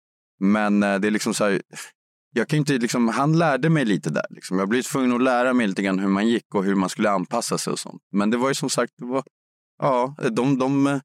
Men 0.40 0.82
eh, 0.82 0.98
det 0.98 1.06
är 1.08 1.10
liksom 1.10 1.34
så 1.34 1.44
här, 1.44 1.62
jag 2.34 2.48
kan 2.48 2.58
inte 2.58 2.72
liksom, 2.72 3.08
han 3.08 3.38
lärde 3.38 3.70
mig 3.70 3.84
lite 3.84 4.10
där. 4.10 4.26
Liksom. 4.30 4.58
Jag 4.58 4.68
blev 4.68 4.82
tvungen 4.82 5.12
att 5.12 5.22
lära 5.22 5.52
mig 5.52 5.66
lite 5.66 5.82
grann 5.82 5.98
hur 5.98 6.08
man 6.08 6.28
gick 6.28 6.54
och 6.54 6.64
hur 6.64 6.74
man 6.74 6.88
skulle 6.88 7.10
anpassa 7.10 7.58
sig 7.58 7.72
och 7.72 7.78
sånt. 7.78 8.02
Men 8.12 8.30
det 8.30 8.36
var 8.36 8.48
ju 8.48 8.54
som 8.54 8.70
sagt, 8.70 8.92
det 8.98 9.06
var, 9.06 9.22
ja, 9.78 10.14
de, 10.30 10.58
de, 10.58 11.00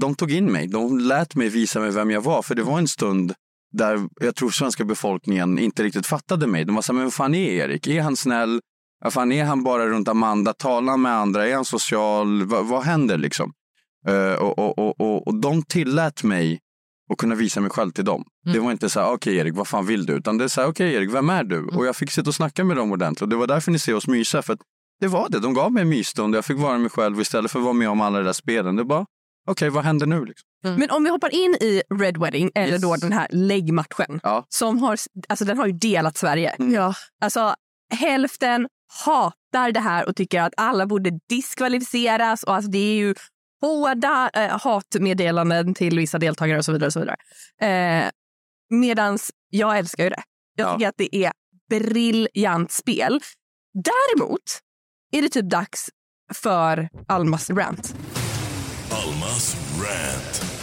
de 0.00 0.14
tog 0.14 0.32
in 0.32 0.52
mig. 0.52 0.66
De 0.66 0.98
lät 0.98 1.34
mig 1.34 1.48
visa 1.48 1.80
mig 1.80 1.90
vem 1.90 2.10
jag 2.10 2.20
var. 2.20 2.42
För 2.42 2.54
det 2.54 2.62
var 2.62 2.78
en 2.78 2.88
stund 2.88 3.34
där 3.72 4.08
jag 4.20 4.34
tror 4.34 4.50
svenska 4.50 4.84
befolkningen 4.84 5.58
inte 5.58 5.82
riktigt 5.82 6.06
fattade 6.06 6.46
mig. 6.46 6.64
De 6.64 6.74
var 6.74 6.82
så 6.82 6.92
här, 6.92 6.96
men 6.96 7.04
vad 7.04 7.14
fan 7.14 7.34
är 7.34 7.50
Erik? 7.50 7.86
Är 7.86 8.02
han 8.02 8.16
snäll? 8.16 8.60
Vad 9.04 9.12
fan 9.12 9.32
är 9.32 9.44
han 9.44 9.62
bara 9.62 9.86
runt 9.86 10.08
Amanda? 10.08 10.52
Talar 10.52 10.90
han 10.92 11.02
med 11.02 11.12
andra? 11.12 11.48
Är 11.48 11.54
han 11.54 11.64
social? 11.64 12.44
Va, 12.44 12.62
vad 12.62 12.82
händer 12.82 13.18
liksom? 13.18 13.52
Eh, 14.08 14.32
och, 14.42 14.58
och, 14.58 14.78
och, 14.78 15.00
och, 15.00 15.26
och 15.28 15.40
de 15.40 15.62
tillät 15.62 16.22
mig 16.22 16.58
att 17.12 17.18
kunna 17.18 17.34
visa 17.34 17.60
mig 17.60 17.70
själv 17.70 17.90
till 17.90 18.04
dem. 18.04 18.24
Det 18.52 18.58
var 18.58 18.72
inte 18.72 18.90
så 18.90 19.00
här, 19.00 19.12
okej 19.12 19.36
Erik, 19.36 19.54
vad 19.54 19.68
fan 19.68 19.86
vill 19.86 20.06
du? 20.06 20.12
Utan 20.12 20.38
det 20.38 20.44
är 20.44 20.48
så 20.48 20.60
här, 20.60 20.68
okej 20.68 20.94
Erik, 20.94 21.14
vem 21.14 21.30
är 21.30 21.44
du? 21.44 21.64
Och 21.66 21.86
jag 21.86 21.96
fick 21.96 22.10
sitta 22.10 22.30
och 22.30 22.34
snacka 22.34 22.64
med 22.64 22.76
dem 22.76 22.92
ordentligt. 22.92 23.22
Och 23.22 23.28
det 23.28 23.36
var 23.36 23.46
därför 23.46 23.70
ni 23.70 23.78
ser 23.78 23.94
oss 23.94 24.06
mysa. 24.06 24.42
För 24.42 24.52
att 24.52 24.60
det 25.00 25.06
var 25.08 25.28
det. 25.28 25.38
De 25.40 25.54
gav 25.54 25.72
mig 25.72 25.82
en 25.82 25.88
mysstund. 25.88 26.34
Jag 26.34 26.44
fick 26.44 26.58
vara 26.58 26.78
mig 26.78 26.90
själv 26.90 27.20
istället 27.20 27.50
för 27.50 27.58
att 27.58 27.64
vara 27.64 27.74
med 27.74 27.88
om 27.88 28.00
alla 28.00 28.18
de 28.18 28.24
där 28.24 28.32
spelen. 28.32 28.76
Det 28.76 28.82
var, 28.84 29.06
okej, 29.50 29.70
vad 29.70 29.84
händer 29.84 30.06
nu? 30.06 30.24
Liksom? 30.24 30.44
Men 30.62 30.90
om 30.90 31.04
vi 31.04 31.10
hoppar 31.10 31.34
in 31.34 31.54
i 31.60 31.82
Red 32.00 32.16
Wedding, 32.16 32.50
eller 32.54 32.72
Yes. 32.72 32.82
då 32.82 32.96
den 32.96 33.12
här 33.12 33.26
läggmatchen. 33.30 34.20
Ja. 34.22 34.46
Som 34.48 34.78
har, 34.78 34.98
alltså 35.28 35.44
den 35.44 35.58
har 35.58 35.66
ju 35.66 35.72
delat 35.72 36.16
Sverige. 36.16 36.50
Mm. 36.50 36.72
Ja. 36.74 36.94
Alltså 37.22 37.54
hälften 37.94 38.68
hatar 39.04 39.72
det 39.72 39.80
här 39.80 40.08
och 40.08 40.16
tycker 40.16 40.40
att 40.42 40.52
alla 40.56 40.86
borde 40.86 41.10
diskvalificeras. 41.28 42.42
Och 42.42 42.54
alltså, 42.54 42.70
det 42.70 42.78
är 42.78 42.94
ju 42.96 43.14
hårda 43.60 44.30
eh, 44.34 44.60
hatmeddelanden 44.60 45.74
till 45.74 45.98
vissa 45.98 46.18
deltagare 46.18 46.58
och 46.58 46.64
så 46.64 46.72
vidare. 46.72 46.86
Och 46.86 46.92
så 46.92 47.00
vidare. 47.00 47.16
Eh, 47.60 48.10
medans 48.70 49.30
jag 49.50 49.78
älskar 49.78 50.04
ju 50.04 50.10
det. 50.10 50.22
Jag 50.56 50.66
Ja. 50.68 50.72
tycker 50.74 50.88
att 50.88 50.94
det 50.98 51.16
är 51.16 51.32
briljant 51.70 52.72
spel. 52.72 53.20
Däremot 53.74 54.42
är 55.12 55.22
det 55.22 55.28
typ 55.28 55.50
dags 55.50 55.88
för 56.34 56.88
Almas 57.08 57.50
rant. 57.50 57.94
Almas 58.90 59.56
rant. 59.80 60.57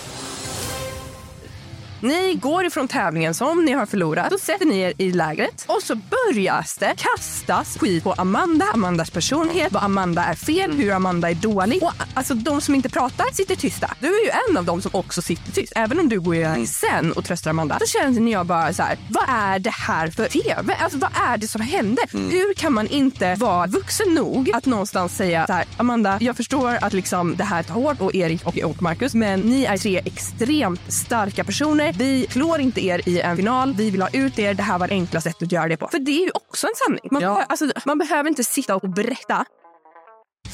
Ni 2.05 2.35
går 2.41 2.65
ifrån 2.65 2.87
tävlingen 2.87 3.33
som 3.33 3.65
ni 3.65 3.71
har 3.71 3.85
förlorat. 3.85 4.29
Då 4.29 4.37
sätter 4.37 4.65
ni 4.65 4.79
er 4.79 4.93
i 4.97 5.11
lägret 5.11 5.65
och 5.67 5.81
så 5.81 5.95
börjas 5.95 6.77
det 6.77 6.93
kastas 6.97 7.77
skit 7.77 8.03
på 8.03 8.13
Amanda, 8.13 8.65
Amandas 8.73 9.09
personlighet, 9.09 9.71
vad 9.71 9.83
Amanda 9.83 10.23
är 10.23 10.33
fel, 10.33 10.71
hur 10.71 10.91
Amanda 10.91 11.29
är 11.29 11.35
dålig. 11.35 11.83
Och 11.83 11.93
alltså 12.13 12.33
de 12.33 12.61
som 12.61 12.75
inte 12.75 12.89
pratar 12.89 13.25
sitter 13.33 13.55
tysta. 13.55 13.93
Du 13.99 14.07
är 14.07 14.25
ju 14.25 14.31
en 14.49 14.57
av 14.57 14.65
dem 14.65 14.81
som 14.81 14.91
också 14.93 15.21
sitter 15.21 15.51
tyst. 15.51 15.73
Även 15.75 15.99
om 15.99 16.09
du 16.09 16.19
går 16.19 16.35
iväg 16.35 16.69
sen 16.69 17.11
och 17.11 17.25
tröstar 17.25 17.49
Amanda 17.49 17.79
så 17.79 17.85
känner 17.85 18.31
jag 18.31 18.45
bara 18.45 18.73
så 18.73 18.83
här, 18.83 18.97
vad 19.09 19.25
är 19.27 19.59
det 19.59 19.73
här 19.73 20.07
för 20.07 20.27
TV? 20.27 20.75
Alltså 20.79 20.97
vad 20.97 21.11
är 21.29 21.37
det 21.37 21.47
som 21.47 21.61
händer? 21.61 22.05
Hur 22.31 22.53
kan 22.53 22.73
man 22.73 22.87
inte 22.87 23.35
vara 23.35 23.67
vuxen 23.67 24.13
nog 24.13 24.51
att 24.53 24.65
någonstans 24.65 25.15
säga 25.15 25.45
så 25.47 25.53
här, 25.53 25.65
Amanda, 25.77 26.17
jag 26.21 26.37
förstår 26.37 26.77
att 26.81 26.93
liksom 26.93 27.35
det 27.35 27.43
här 27.43 27.63
tar 27.63 27.73
hårt 27.73 28.01
och 28.01 28.15
Erik 28.15 28.45
och, 28.47 28.57
och 28.57 28.81
Marcus, 28.81 29.13
men 29.13 29.39
ni 29.39 29.65
är 29.65 29.77
tre 29.77 30.01
extremt 30.05 30.81
starka 30.93 31.43
personer. 31.43 31.94
Vi 31.97 32.27
slår 32.29 32.59
inte 32.59 32.85
er 32.85 33.09
i 33.09 33.21
en 33.21 33.35
final. 33.37 33.73
Vi 33.73 33.89
vill 33.89 34.01
ha 34.01 34.09
ut 34.13 34.39
er. 34.39 34.53
Det 34.53 34.63
här 34.63 34.79
var 34.79 34.87
det 34.87 34.93
enkla 34.93 35.21
sättet 35.21 35.43
att 35.43 35.51
göra 35.51 35.67
det 35.67 35.77
på. 35.77 35.87
För 35.91 35.99
det 35.99 36.11
är 36.11 36.23
ju 36.25 36.31
också 36.33 36.67
en 36.67 36.73
sanning. 36.75 37.07
Man, 37.11 37.21
Ja. 37.21 37.43
alltså, 37.49 37.71
man 37.85 37.97
behöver 37.97 38.29
inte 38.29 38.43
sitta 38.43 38.75
och 38.75 38.89
berätta 38.89 39.45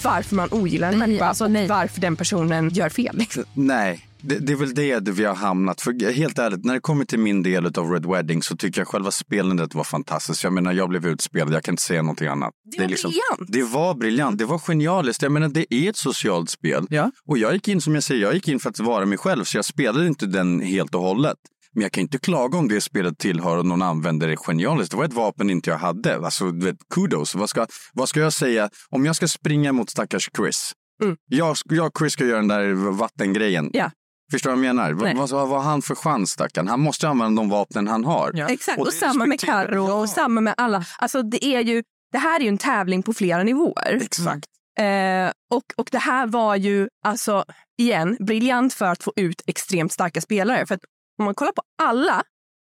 varför 0.04 0.36
man 0.36 0.50
ogillar 0.52 0.92
en 0.94 1.00
människa 1.00 1.26
alltså, 1.26 1.44
och 1.44 1.52
nej. 1.52 1.68
varför 1.68 2.02
den 2.02 2.16
personen 2.16 2.70
gör 2.70 2.90
fel. 2.90 3.18
Liksom. 3.18 3.44
Nej, 3.54 4.06
det, 4.22 4.40
det 4.40 4.54
är 4.54 4.58
väl 4.58 4.74
det 4.74 5.10
vi 5.10 5.24
har 5.24 5.36
hamnat. 5.36 5.82
För 5.82 6.12
helt 6.12 6.40
ärligt, 6.40 6.66
när 6.66 6.74
det 6.74 6.80
kommer 6.80 7.06
till 7.06 7.20
min 7.20 7.44
del 7.44 7.66
av 7.66 7.92
Red 7.92 8.06
Wedding 8.06 8.44
så 8.44 8.58
tycker 8.58 8.82
jag 8.82 8.88
själva 8.88 9.12
spelandet 9.12 9.76
var 9.76 9.84
fantastiskt. 9.84 10.44
Jag 10.44 10.54
menar, 10.54 10.74
jag 10.74 10.90
blev 10.90 11.06
utspelad, 11.06 11.54
jag 11.54 11.64
kan 11.64 11.74
inte 11.74 11.84
säga 11.84 12.02
någonting 12.02 12.28
annat. 12.28 12.54
Det 12.78 12.82
var 12.82 12.88
briljant. 12.88 13.48
Det 13.48 13.64
var 13.64 13.94
briljant, 13.94 14.38
det 14.38 14.46
var 14.46 14.60
genialiskt. 14.60 15.22
Jag 15.22 15.32
menar, 15.32 15.50
det 15.50 15.74
är 15.74 15.90
ett 15.90 15.98
socialt 15.98 16.50
spel. 16.50 16.88
Ja. 16.90 17.12
Och 17.28 17.38
jag 17.38 17.54
gick 17.54 17.68
in, 17.68 17.82
som 17.82 17.96
jag 17.96 18.04
säger, 18.04 18.22
jag 18.22 18.34
gick 18.34 18.48
in 18.48 18.60
för 18.60 18.70
att 18.70 18.80
vara 18.80 19.06
mig 19.06 19.18
själv, 19.18 19.44
så 19.44 19.58
jag 19.58 19.66
spelade 19.66 20.08
inte 20.08 20.26
den 20.26 20.60
helt 20.60 20.96
och 20.96 21.02
hållet. 21.02 21.38
Men 21.74 21.82
jag 21.82 21.92
kan 21.92 22.02
inte 22.02 22.18
klaga 22.18 22.58
om 22.58 22.68
det 22.68 22.82
spelet 22.82 23.18
tillhör 23.18 23.58
och 23.58 23.66
någon 23.66 23.82
använder 23.82 24.28
det 24.28 24.38
genialiskt. 24.38 24.92
Det 24.92 24.98
var 24.98 25.06
ett 25.06 25.14
vapen 25.14 25.50
inte 25.50 25.70
jag 25.70 25.78
hade. 25.78 26.16
Alltså, 26.16 26.52
du 26.52 26.66
vet, 26.66 26.78
kudos. 26.94 27.36
Vad 27.36 27.50
ska, 27.50 27.68
vad 27.94 28.10
ska 28.10 28.20
jag 28.20 28.34
säga? 28.34 28.70
Om 28.90 29.06
jag 29.06 29.16
ska 29.16 29.28
springa 29.28 29.72
mot 29.74 29.90
stackars 29.90 30.30
Chris. 30.38 30.74
Mm. 31.04 31.18
Jag, 31.30 31.58
jag 31.70 31.86
och 31.86 32.00
Chris 32.00 32.14
ska 32.14 32.26
göra 32.26 32.38
den 32.38 32.48
där 32.48 32.74
vattengrejen. 32.92 33.70
Ja. 33.74 33.92
Förstår 34.32 34.50
du 34.50 34.56
vad 34.56 34.66
jag 34.66 34.76
menar? 34.76 34.94
Nej. 34.94 35.16
Vad, 35.16 35.30
vad, 35.30 35.48
vad 35.48 35.64
har 35.64 35.70
han 35.70 35.82
för 35.82 35.96
chans 35.96 36.32
stackarn? 36.32 36.68
Han 36.68 36.80
måste 36.80 37.10
använda 37.10 37.42
de 37.42 37.50
vapnen 37.50 37.88
han 37.88 38.06
har. 38.06 38.32
Ja. 38.34 38.50
Exakt, 38.50 38.80
Och 38.80 38.88
och, 38.88 38.94
samma 38.94 39.26
med 39.26 39.40
Carro 39.40 39.88
jag. 39.88 40.00
och 40.02 40.10
samma 40.10 40.42
med 40.42 40.54
alla. 40.58 40.86
Alltså 40.98 41.22
det, 41.24 41.46
är 41.46 41.62
ju, 41.62 41.84
det 42.12 42.18
här 42.18 42.40
är 42.40 42.44
ju 42.44 42.50
en 42.50 42.58
tävling 42.58 43.04
på 43.04 43.14
flera 43.14 43.44
nivåer. 43.44 44.00
Exakt. 44.02 44.46
Eh, 44.80 45.32
och, 45.54 45.64
och 45.78 45.90
det 45.92 45.98
här 45.98 46.28
var 46.28 46.56
ju, 46.56 46.88
alltså 47.06 47.46
igen, 47.78 48.18
briljant 48.20 48.74
för 48.74 48.86
att 48.86 49.04
få 49.04 49.14
ut 49.16 49.42
extremt 49.48 49.92
starka 49.92 50.22
spelare. 50.22 50.66
För 50.66 50.76
att 50.76 50.82
om 51.20 51.26
man 51.26 51.36
kollar 51.36 51.52
på 51.52 51.62
alla 51.82 52.24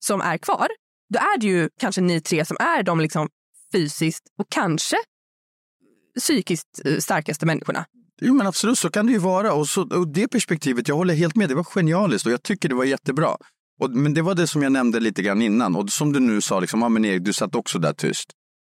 som 0.05 0.21
är 0.21 0.37
kvar, 0.37 0.67
då 1.13 1.19
är 1.19 1.39
det 1.39 1.47
ju 1.47 1.69
kanske 1.79 2.01
ni 2.01 2.21
tre 2.21 2.45
som 2.45 2.57
är 2.59 2.83
de 2.83 2.99
liksom 2.99 3.29
fysiskt 3.71 4.23
och 4.39 4.45
kanske 4.49 4.95
psykiskt 6.19 6.81
eh, 6.85 6.97
starkaste 6.97 7.45
människorna. 7.45 7.85
Jo 8.21 8.33
men 8.33 8.47
absolut, 8.47 8.79
så 8.79 8.89
kan 8.89 9.05
det 9.05 9.11
ju 9.11 9.17
vara. 9.17 9.53
Och, 9.53 9.67
så, 9.67 9.81
och 9.81 10.07
det 10.07 10.27
perspektivet, 10.27 10.87
jag 10.87 10.95
håller 10.95 11.13
helt 11.13 11.35
med, 11.35 11.49
det 11.49 11.55
var 11.55 11.63
genialiskt 11.63 12.25
och 12.25 12.31
jag 12.31 12.43
tycker 12.43 12.69
det 12.69 12.75
var 12.75 12.83
jättebra. 12.83 13.37
Och, 13.79 13.89
men 13.89 14.13
det 14.13 14.21
var 14.21 14.35
det 14.35 14.47
som 14.47 14.63
jag 14.63 14.71
nämnde 14.71 14.99
lite 14.99 15.21
grann 15.21 15.41
innan. 15.41 15.75
Och 15.75 15.89
som 15.89 16.13
du 16.13 16.19
nu 16.19 16.41
sa, 16.41 16.59
liksom, 16.59 16.83
ah, 16.83 16.89
men 16.89 17.05
Erik, 17.05 17.23
du 17.23 17.33
satt 17.33 17.55
också 17.55 17.79
där 17.79 17.93
tyst. 17.93 18.29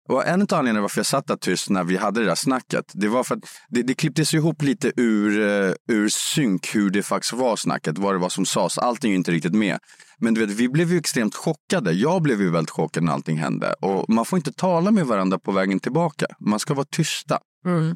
Och 0.09 0.27
en 0.27 0.41
av 0.41 0.47
anledningarna 0.51 0.81
varför 0.81 0.99
jag 0.99 1.05
satt 1.05 1.27
där 1.27 1.35
tyst 1.35 1.69
när 1.69 1.83
vi 1.83 1.97
hade 1.97 2.19
det 2.19 2.25
där 2.25 2.35
snacket, 2.35 2.85
det 2.93 3.07
var 3.07 3.23
för 3.23 3.35
att 3.35 3.43
det, 3.69 3.81
det 3.81 3.93
klipptes 3.93 4.33
ihop 4.33 4.61
lite 4.61 4.91
ur, 4.95 5.39
uh, 5.39 5.73
ur 5.87 6.09
synk 6.09 6.75
hur 6.75 6.89
det 6.89 7.03
faktiskt 7.03 7.33
var 7.33 7.55
snacket, 7.55 7.97
vad 7.97 8.15
det 8.15 8.19
var 8.19 8.29
som 8.29 8.45
sades. 8.45 8.77
Allting 8.77 9.09
är 9.09 9.13
ju 9.13 9.17
inte 9.17 9.31
riktigt 9.31 9.53
med. 9.53 9.79
Men 10.17 10.33
du 10.33 10.45
vet, 10.45 10.55
vi 10.55 10.69
blev 10.69 10.91
ju 10.91 10.97
extremt 10.97 11.35
chockade. 11.35 11.91
Jag 11.91 12.21
blev 12.21 12.41
ju 12.41 12.49
väldigt 12.49 12.69
chockad 12.69 13.03
när 13.03 13.13
allting 13.13 13.37
hände. 13.37 13.73
Och 13.73 14.09
man 14.09 14.25
får 14.25 14.37
inte 14.37 14.53
tala 14.53 14.91
med 14.91 15.05
varandra 15.05 15.39
på 15.39 15.51
vägen 15.51 15.79
tillbaka. 15.79 16.25
Man 16.39 16.59
ska 16.59 16.73
vara 16.73 16.87
tysta. 16.91 17.39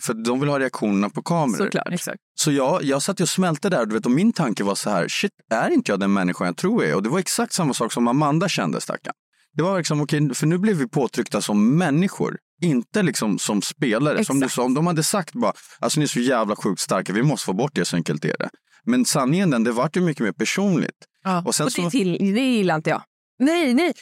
För 0.01 0.13
de 0.25 0.39
vill 0.39 0.49
ha 0.49 0.59
reaktionerna 0.59 1.09
på 1.09 1.21
kameror. 1.21 1.63
Såklart. 1.63 1.87
Exakt. 1.91 2.17
Så 2.35 2.51
jag, 2.51 2.83
jag 2.83 3.01
satt 3.01 3.19
och 3.19 3.29
smälte 3.29 3.69
där 3.69 3.85
du 3.85 3.93
vet, 3.93 4.05
och 4.05 4.11
min 4.11 4.33
tanke 4.33 4.63
var 4.63 4.75
så 4.75 4.89
här, 4.89 5.07
shit, 5.07 5.31
är 5.49 5.69
inte 5.69 5.91
jag 5.91 5.99
den 5.99 6.13
människan 6.13 6.47
jag 6.47 6.57
tror 6.57 6.83
jag 6.83 6.91
är? 6.91 6.95
Och 6.95 7.03
det 7.03 7.09
var 7.09 7.19
exakt 7.19 7.53
samma 7.53 7.73
sak 7.73 7.93
som 7.93 8.07
Amanda 8.07 8.49
kände, 8.49 8.81
stackarn. 8.81 9.13
Det 9.53 9.63
var 9.63 9.77
liksom, 9.77 10.01
okej, 10.01 10.33
för 10.33 10.47
nu 10.47 10.57
blev 10.57 10.75
vi 10.75 10.87
påtryckta 10.87 11.41
som 11.41 11.77
människor, 11.77 12.37
inte 12.61 13.03
liksom 13.03 13.39
som 13.39 13.61
spelare. 13.61 14.25
Som 14.25 14.39
du 14.39 14.45
Exakt. 14.45 14.55
sa, 14.55 14.63
om 14.63 14.73
de 14.73 14.87
hade 14.87 15.03
sagt 15.03 15.33
bara, 15.33 15.53
alltså 15.79 15.99
ni 15.99 16.03
är 16.03 16.07
så 16.07 16.19
jävla 16.19 16.55
sjukt 16.55 16.81
starka, 16.81 17.13
vi 17.13 17.23
måste 17.23 17.45
få 17.45 17.53
bort 17.53 17.75
det, 17.75 17.85
så 17.85 17.95
enkelt 17.95 18.25
är 18.25 18.35
det. 18.39 18.49
Men 18.83 19.05
sanningen 19.05 19.49
den, 19.49 19.63
det 19.63 19.71
vart 19.71 19.97
ju 19.97 20.01
mycket 20.01 20.23
mer 20.23 20.31
personligt. 20.31 21.05
Ja. 21.23 21.43
Och 21.45 21.55
sen 21.55 21.65
Och 21.65 21.71
så, 21.71 21.81
det, 21.81 21.89
till, 21.89 22.17
det 22.19 22.41
gillar 22.41 22.75
inte 22.75 22.89
jag. 22.89 23.01
Nej, 23.39 23.73
nej. 23.73 23.93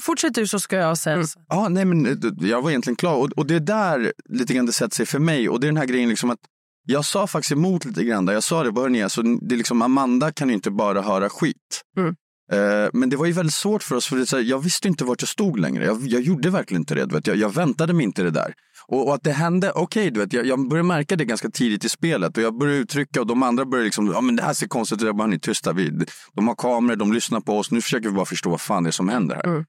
Fortsätt 0.00 0.34
du 0.34 0.46
så 0.46 0.60
ska 0.60 0.76
jag 0.76 0.98
säga. 0.98 1.14
Mm. 1.14 1.26
ja, 1.48 1.68
nej 1.68 1.84
men 1.84 2.06
eh, 2.06 2.48
jag 2.48 2.62
var 2.62 2.70
egentligen 2.70 2.96
klar. 2.96 3.16
Och, 3.16 3.32
och 3.32 3.46
det 3.46 3.54
är 3.54 3.60
där 3.60 4.12
lite 4.28 4.54
grann 4.54 4.66
det 4.66 4.72
sätter 4.72 4.96
sig 4.96 5.06
för 5.06 5.18
mig. 5.18 5.48
Och 5.48 5.60
det 5.60 5.66
är 5.66 5.68
den 5.68 5.76
här 5.76 5.86
grejen 5.86 6.08
liksom 6.08 6.30
att 6.30 6.38
jag 6.86 7.04
sa 7.04 7.26
faktiskt 7.26 7.52
emot 7.52 7.84
lite 7.84 8.04
grann 8.04 8.26
där. 8.26 8.32
Jag 8.32 8.42
sa 8.42 8.62
det, 8.62 8.72
bara 8.72 8.88
ni, 8.88 9.02
alltså, 9.02 9.22
det 9.22 9.54
är 9.54 9.56
liksom, 9.56 9.82
Amanda 9.82 10.32
kan 10.32 10.48
ju 10.48 10.54
inte 10.54 10.70
bara 10.70 11.02
höra 11.02 11.28
skit. 11.28 11.56
Mm. 11.96 12.16
Eh, 12.52 12.88
men 12.92 13.10
det 13.10 13.16
var 13.16 13.26
ju 13.26 13.32
väldigt 13.32 13.54
svårt 13.54 13.82
för 13.82 13.96
oss, 13.96 14.06
för 14.06 14.16
det, 14.16 14.32
här, 14.32 14.40
jag 14.40 14.58
visste 14.58 14.88
inte 14.88 15.04
vart 15.04 15.22
jag 15.22 15.28
stod 15.28 15.58
längre. 15.58 15.84
Jag, 15.84 16.06
jag 16.06 16.22
gjorde 16.22 16.50
verkligen 16.50 16.82
inte 16.82 16.94
det. 16.94 17.06
Du 17.06 17.14
vet. 17.14 17.26
Jag, 17.26 17.36
jag 17.36 17.54
väntade 17.54 17.92
mig 17.92 18.04
inte 18.04 18.22
det 18.22 18.30
där. 18.30 18.54
Och, 18.86 19.06
och 19.06 19.14
att 19.14 19.22
det 19.22 19.32
hände, 19.32 19.72
okej, 19.72 20.10
du 20.10 20.20
vet, 20.20 20.32
jag, 20.32 20.46
jag 20.46 20.68
började 20.68 20.88
märka 20.88 21.16
det 21.16 21.24
ganska 21.24 21.50
tidigt 21.50 21.84
i 21.84 21.88
spelet. 21.88 22.36
Och 22.36 22.42
jag 22.42 22.58
började 22.58 22.78
uttrycka 22.78 23.20
och 23.20 23.26
de 23.26 23.42
andra 23.42 23.64
började 23.64 23.84
liksom, 23.84 24.06
ja 24.06 24.20
men 24.20 24.36
det 24.36 24.42
här 24.42 24.52
ser 24.52 24.68
konstigt 24.68 24.98
ut. 24.98 25.06
Jag 25.06 25.16
bara, 25.16 25.26
ni 25.26 25.38
tysta. 25.38 25.72
Vi, 25.72 26.06
de 26.32 26.48
har 26.48 26.54
kameror, 26.54 26.96
de 26.96 27.12
lyssnar 27.12 27.40
på 27.40 27.58
oss. 27.58 27.70
Nu 27.70 27.80
försöker 27.80 28.08
vi 28.08 28.14
bara 28.14 28.24
förstå 28.24 28.50
vad 28.50 28.60
fan 28.60 28.82
det 28.82 28.90
är 28.90 28.92
som 28.92 29.08
händer 29.08 29.34
här. 29.34 29.46
Mm. 29.46 29.64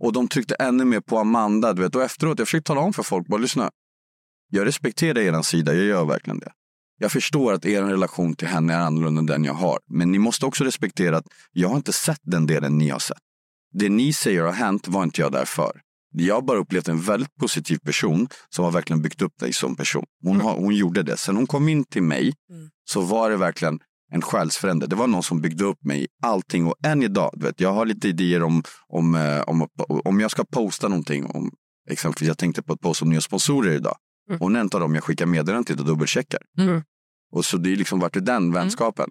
Och 0.00 0.12
de 0.12 0.28
tryckte 0.28 0.54
ännu 0.54 0.84
mer 0.84 1.00
på 1.00 1.18
Amanda. 1.18 1.72
Du 1.72 1.82
vet. 1.82 1.94
Och 1.94 2.02
efteråt, 2.02 2.38
jag 2.38 2.48
försökte 2.48 2.68
tala 2.68 2.80
om 2.80 2.92
för 2.92 3.02
folk, 3.02 3.26
bara 3.26 3.40
lyssna. 3.40 3.70
Jag 4.50 4.66
respekterar 4.66 5.18
er 5.18 5.42
sida, 5.42 5.74
jag 5.74 5.84
gör 5.84 6.04
verkligen 6.04 6.38
det. 6.38 6.52
Jag 6.98 7.12
förstår 7.12 7.52
att 7.52 7.66
er 7.66 7.82
relation 7.82 8.34
till 8.34 8.48
henne 8.48 8.74
är 8.74 8.78
annorlunda 8.78 9.20
än 9.20 9.26
den 9.26 9.44
jag 9.44 9.54
har. 9.54 9.78
Men 9.90 10.12
ni 10.12 10.18
måste 10.18 10.46
också 10.46 10.64
respektera 10.64 11.16
att 11.16 11.26
jag 11.52 11.68
har 11.68 11.76
inte 11.76 11.92
sett 11.92 12.20
den 12.22 12.46
delen 12.46 12.78
ni 12.78 12.88
har 12.88 12.98
sett. 12.98 13.18
Det 13.72 13.88
ni 13.88 14.12
säger 14.12 14.42
har 14.42 14.52
hänt 14.52 14.88
var 14.88 15.02
inte 15.02 15.20
jag 15.20 15.32
där 15.32 15.44
för. 15.44 15.80
Jag 16.16 16.34
har 16.34 16.42
bara 16.42 16.58
upplevt 16.58 16.88
en 16.88 17.00
väldigt 17.00 17.34
positiv 17.40 17.78
person 17.78 18.28
som 18.48 18.64
har 18.64 18.72
verkligen 18.72 19.02
byggt 19.02 19.22
upp 19.22 19.38
dig 19.38 19.52
som 19.52 19.76
person. 19.76 20.04
Hon, 20.22 20.40
har, 20.40 20.56
hon 20.56 20.74
gjorde 20.74 21.02
det. 21.02 21.16
Sen 21.16 21.36
hon 21.36 21.46
kom 21.46 21.68
in 21.68 21.84
till 21.84 22.02
mig 22.02 22.32
så 22.90 23.00
var 23.00 23.30
det 23.30 23.36
verkligen 23.36 23.78
en 24.12 24.22
själsfrände. 24.22 24.86
Det 24.86 24.96
var 24.96 25.06
någon 25.06 25.22
som 25.22 25.40
byggde 25.40 25.64
upp 25.64 25.84
mig 25.84 26.04
i 26.04 26.06
allting. 26.22 26.66
Och 26.66 26.74
än 26.86 27.02
idag, 27.02 27.30
du 27.34 27.46
vet, 27.46 27.60
jag 27.60 27.72
har 27.72 27.86
lite 27.86 28.08
idéer 28.08 28.42
om, 28.42 28.62
om, 28.88 29.14
eh, 29.14 29.40
om, 29.40 29.68
om 30.04 30.20
jag 30.20 30.30
ska 30.30 30.44
posta 30.44 30.88
någonting. 30.88 31.26
Om, 31.26 31.50
exempelvis, 31.90 32.28
jag 32.28 32.38
tänkte 32.38 32.62
på 32.62 32.72
ett 32.72 32.80
post 32.80 33.02
om 33.02 33.10
nya 33.10 33.20
sponsorer 33.20 33.72
idag. 33.72 33.96
Hon 34.38 34.56
är 34.56 34.60
en 34.60 34.70
av 34.72 34.80
dem 34.80 34.94
jag 34.94 35.04
skickar 35.04 35.26
meddelanden 35.26 35.64
till 35.64 35.78
och 35.78 35.86
dubbelcheckar. 35.86 36.40
Mm. 36.58 36.82
Och 37.32 37.44
så 37.44 37.56
det 37.56 37.72
är 37.72 37.76
liksom 37.76 38.00
varit 38.00 38.16
i 38.16 38.20
den 38.20 38.52
vänskapen. 38.52 39.10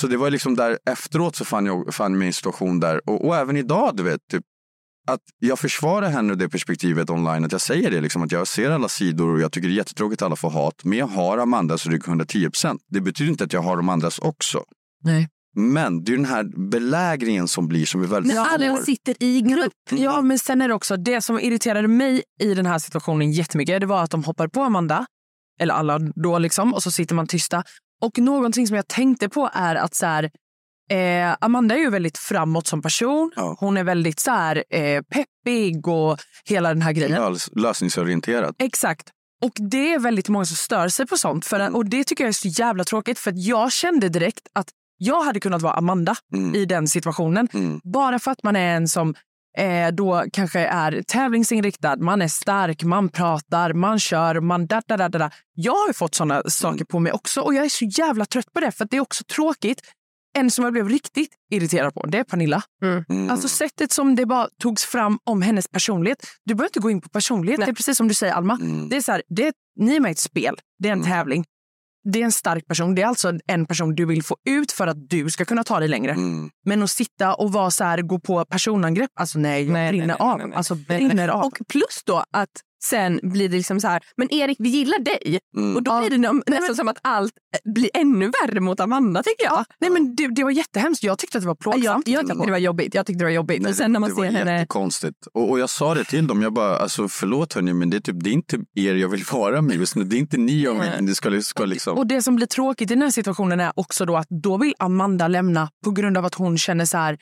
Så 0.00 0.06
det 0.06 0.16
var 0.16 0.30
liksom 0.30 0.54
där 0.54 0.78
efteråt 0.90 1.36
så 1.36 1.44
fann 1.44 1.66
jag, 1.66 1.94
fann 1.94 2.22
en 2.22 2.32
situation 2.32 2.80
där, 2.80 3.08
och, 3.08 3.26
och 3.26 3.36
även 3.36 3.56
idag, 3.56 3.96
du 3.96 4.02
vet, 4.02 4.20
typ, 4.30 4.44
att 5.06 5.20
jag 5.38 5.58
försvarar 5.58 6.08
henne 6.08 6.32
ur 6.32 6.36
det 6.36 6.48
perspektivet 6.48 7.10
online, 7.10 7.44
att 7.44 7.52
jag 7.52 7.60
säger 7.60 7.90
det, 7.90 8.00
liksom, 8.00 8.22
att 8.22 8.32
jag 8.32 8.48
ser 8.48 8.70
alla 8.70 8.88
sidor 8.88 9.34
och 9.34 9.40
jag 9.40 9.52
tycker 9.52 9.68
det 9.68 9.74
är 9.74 9.76
jättetråkigt 9.76 10.22
att 10.22 10.26
alla 10.26 10.36
får 10.36 10.50
hat, 10.50 10.84
men 10.84 10.98
jag 10.98 11.06
har 11.06 11.38
Amandas 11.38 11.86
rygg 11.86 12.08
110 12.08 12.50
procent. 12.50 12.82
Det 12.88 13.00
betyder 13.00 13.30
inte 13.30 13.44
att 13.44 13.52
jag 13.52 13.62
har 13.62 13.76
de 13.76 13.88
andras 13.88 14.18
också. 14.18 14.64
Nej. 15.04 15.28
Men 15.56 16.04
det 16.04 16.12
är 16.12 16.16
den 16.16 16.24
här 16.24 16.70
belägringen 16.70 17.48
som 17.48 17.68
blir 17.68 17.86
som 17.86 18.02
är 18.02 18.06
väldigt 18.06 18.34
Men 18.34 18.44
alla 18.44 18.76
sitter 18.76 19.14
i 19.22 19.40
grupp. 19.40 19.72
Ja, 19.90 20.22
men 20.22 20.38
sen 20.38 20.62
är 20.62 20.68
det 20.68 20.74
också 20.74 20.96
det 20.96 21.20
som 21.22 21.40
irriterade 21.40 21.88
mig 21.88 22.22
i 22.40 22.54
den 22.54 22.66
här 22.66 22.78
situationen 22.78 23.32
jättemycket. 23.32 23.80
Det 23.80 23.86
var 23.86 24.02
att 24.02 24.10
de 24.10 24.24
hoppar 24.24 24.48
på 24.48 24.62
Amanda, 24.62 25.06
eller 25.60 25.74
alla 25.74 25.98
då 25.98 26.38
liksom, 26.38 26.74
och 26.74 26.82
så 26.82 26.90
sitter 26.90 27.14
man 27.14 27.26
tysta. 27.26 27.64
Och 28.02 28.18
någonting 28.18 28.66
som 28.66 28.76
jag 28.76 28.88
tänkte 28.88 29.28
på 29.28 29.50
är 29.52 29.74
att 29.74 29.94
så 29.94 30.06
här, 30.06 30.30
eh, 30.90 31.36
Amanda 31.40 31.74
är 31.74 31.78
ju 31.78 31.90
väldigt 31.90 32.18
framåt 32.18 32.66
som 32.66 32.82
person. 32.82 33.32
Ja. 33.36 33.56
Hon 33.60 33.76
är 33.76 33.84
väldigt 33.84 34.20
så 34.20 34.30
här, 34.30 34.64
eh, 34.70 35.02
peppig 35.02 35.88
och 35.88 36.18
hela 36.44 36.68
den 36.68 36.82
här 36.82 36.92
grejen. 36.92 37.18
Lös- 37.22 37.50
Lösningsorienterad. 37.60 38.54
Exakt. 38.58 39.08
Och 39.44 39.52
det 39.70 39.94
är 39.94 39.98
väldigt 39.98 40.28
många 40.28 40.44
som 40.44 40.56
stör 40.56 40.88
sig 40.88 41.06
på 41.06 41.16
sånt. 41.16 41.46
För, 41.46 41.76
och 41.76 41.86
det 41.86 42.04
tycker 42.04 42.24
jag 42.24 42.28
är 42.28 42.32
så 42.32 42.48
jävla 42.48 42.84
tråkigt. 42.84 43.18
För 43.18 43.32
jag 43.36 43.72
kände 43.72 44.08
direkt 44.08 44.40
att 44.52 44.68
jag 44.98 45.22
hade 45.22 45.40
kunnat 45.40 45.62
vara 45.62 45.72
Amanda 45.72 46.14
Mm. 46.34 46.54
i 46.54 46.64
den 46.64 46.88
situationen. 46.88 47.48
Mm. 47.52 47.80
Bara 47.84 48.18
för 48.18 48.30
att 48.30 48.42
man 48.42 48.56
är 48.56 48.76
en 48.76 48.88
som 48.88 49.14
eh, 49.58 49.88
då 49.92 50.24
kanske 50.32 50.60
är 50.60 51.02
tävlingsinriktad, 51.06 51.96
man 51.96 52.22
är 52.22 52.28
stark, 52.28 52.82
man 52.84 53.08
pratar, 53.08 53.72
man 53.72 53.98
kör, 53.98 54.40
man 54.40 54.66
da, 54.66 54.82
da, 54.86 54.96
da, 54.96 55.08
da. 55.08 55.30
Jag 55.54 55.72
har 55.72 55.86
ju 55.88 55.92
fått 55.94 56.14
såna 56.14 56.42
saker 56.46 56.84
på 56.84 56.98
mig 56.98 57.12
också 57.12 57.40
och 57.40 57.54
jag 57.54 57.64
är 57.64 57.68
så 57.68 57.84
jävla 57.84 58.24
trött 58.26 58.52
på 58.52 58.60
det 58.60 58.72
för 58.72 58.84
att 58.84 58.90
det 58.90 58.96
är 58.96 59.00
också 59.00 59.24
tråkigt. 59.24 59.80
En 60.38 60.50
som 60.50 60.64
jag 60.64 60.72
blev 60.72 60.88
riktigt 60.88 61.30
irriterad 61.50 61.94
på, 61.94 62.06
det 62.06 62.18
är 62.18 62.24
Pernilla. 62.24 62.62
Mm. 62.82 63.30
Alltså 63.30 63.48
sättet 63.48 63.92
som 63.92 64.14
det 64.16 64.26
bara 64.26 64.48
togs 64.62 64.84
fram 64.84 65.18
om 65.24 65.42
hennes 65.42 65.68
personlighet. 65.68 66.26
Du 66.44 66.54
behöver 66.54 66.68
inte 66.68 66.80
gå 66.80 66.90
in 66.90 67.00
på 67.00 67.08
personlighet. 67.08 67.58
Nej. 67.58 67.66
Det 67.66 67.72
är 67.72 67.74
precis 67.74 67.96
som 67.96 68.08
du 68.08 68.14
säger 68.14 68.32
Alma. 68.32 68.58
Mm. 68.60 68.88
Det 68.88 68.96
är 68.96 69.00
så 69.00 69.12
här, 69.12 69.22
det 69.28 69.46
är, 69.46 69.52
ni 69.80 69.96
är 69.96 70.00
med 70.00 70.08
i 70.08 70.12
ett 70.12 70.18
spel. 70.18 70.56
Det 70.78 70.88
är 70.88 70.92
en 70.92 71.02
tävling. 71.02 71.44
Det 72.12 72.20
är 72.20 72.24
en 72.24 72.32
stark 72.32 72.66
person. 72.66 72.94
Det 72.94 73.02
är 73.02 73.06
alltså 73.06 73.32
en 73.46 73.66
person 73.66 73.94
du 73.94 74.06
vill 74.06 74.22
få 74.22 74.36
ut 74.50 74.72
för 74.72 74.86
att 74.86 75.10
du 75.10 75.30
ska 75.30 75.44
kunna 75.44 75.64
ta 75.64 75.78
dig 75.80 75.88
längre. 75.88 76.12
Mm. 76.12 76.50
Men 76.64 76.82
att 76.82 76.90
sitta 76.90 77.34
och 77.34 77.52
vara 77.52 77.70
så 77.70 77.84
här, 77.84 78.02
gå 78.02 78.20
på 78.20 78.44
personangrepp, 78.44 79.10
alltså 79.14 79.38
nej, 79.38 79.64
jag 79.64 79.72
Nej, 79.72 79.90
brinner 79.90 80.06
nej, 80.06 80.16
nej, 80.20 80.44
av. 80.46 80.52
Alltså 80.54 80.74
brinner 80.74 81.28
av. 81.28 81.44
Och 81.44 81.58
plus 81.68 82.02
då 82.04 82.24
att 82.30 82.48
sen 82.84 83.20
blir 83.22 83.48
det 83.48 83.56
liksom 83.56 83.80
så 83.80 83.88
här, 83.88 84.02
men 84.16 84.32
Erik 84.34 84.56
vi 84.60 84.68
gillar 84.68 84.98
dig. 84.98 85.40
Mm. 85.56 85.76
Och 85.76 85.82
då 85.82 85.98
blir 86.00 86.10
det 86.10 86.18
nä- 86.18 86.42
nästan 86.46 86.76
som 86.76 86.88
att 86.88 86.98
allt 87.02 87.32
blir 87.74 87.90
ännu 87.94 88.30
värre 88.42 88.60
mot 88.60 88.80
Amanda 88.80 89.22
tycker 89.22 89.44
jag. 89.44 89.64
nej, 89.80 89.90
men 89.90 90.14
det, 90.16 90.28
det 90.28 90.44
var 90.44 90.50
jättehemskt. 90.50 91.02
Jag 91.04 91.18
tyckte 91.18 91.38
att 91.38 91.42
det 91.42 91.48
var 91.48 91.56
Jag, 91.64 91.72
plågsamt. 91.74 92.08
jag 92.08 92.26
tyckte 92.28 92.44
det 92.44 92.50
var 92.50 92.58
jobbigt. 92.58 92.94
Jag 92.94 93.06
tyckte 93.06 93.18
det 93.18 93.24
var 93.24 93.30
jobbigt. 93.32 93.62
Nej, 93.62 93.70
och 93.70 93.76
sen 93.76 93.92
när 93.92 94.00
man 94.00 94.10
det 94.10 94.16
var 94.16 94.24
ser 94.24 94.32
henne... 94.32 94.52
jättekonstigt. 94.54 95.26
Och, 95.34 95.50
och 95.50 95.58
jag 95.58 95.70
sa 95.70 95.94
det 95.94 96.04
till 96.04 96.26
dem, 96.26 96.42
jag 96.42 96.52
bara, 96.52 96.76
alltså 96.76 97.08
förlåt 97.08 97.52
hörni, 97.52 97.72
men 97.72 97.90
det 97.90 97.96
är, 97.96 98.00
typ, 98.00 98.16
det 98.24 98.30
är 98.30 98.34
inte 98.34 98.58
er 98.74 98.94
jag 98.94 99.08
vill 99.08 99.24
vara 99.32 99.62
med 99.62 99.76
just 99.76 99.96
nu. 99.96 100.04
Det 100.04 100.16
är 100.16 100.18
inte 100.18 100.36
ni 100.36 100.62
jag 100.62 100.74
vill, 100.74 101.06
det 101.06 101.14
ska, 101.14 101.40
ska 101.42 101.64
liksom... 101.64 101.98
Och 101.98 102.06
det 102.06 102.22
som 102.22 102.36
blir 102.36 102.46
tråkigt 102.46 102.90
i 102.90 102.94
den 102.94 103.02
här 103.02 103.10
situationen 103.10 103.60
är 103.60 103.72
också 103.76 104.04
då 104.04 104.16
att 104.16 104.26
då 104.42 104.56
vill 104.58 104.74
Amanda 104.78 105.28
lämna 105.28 105.68
på 105.84 105.90
grund 105.90 106.18
av 106.18 106.24
att 106.24 106.34
hon 106.34 106.58
känner 106.58 106.84
så 106.84 106.96
här 106.98 107.18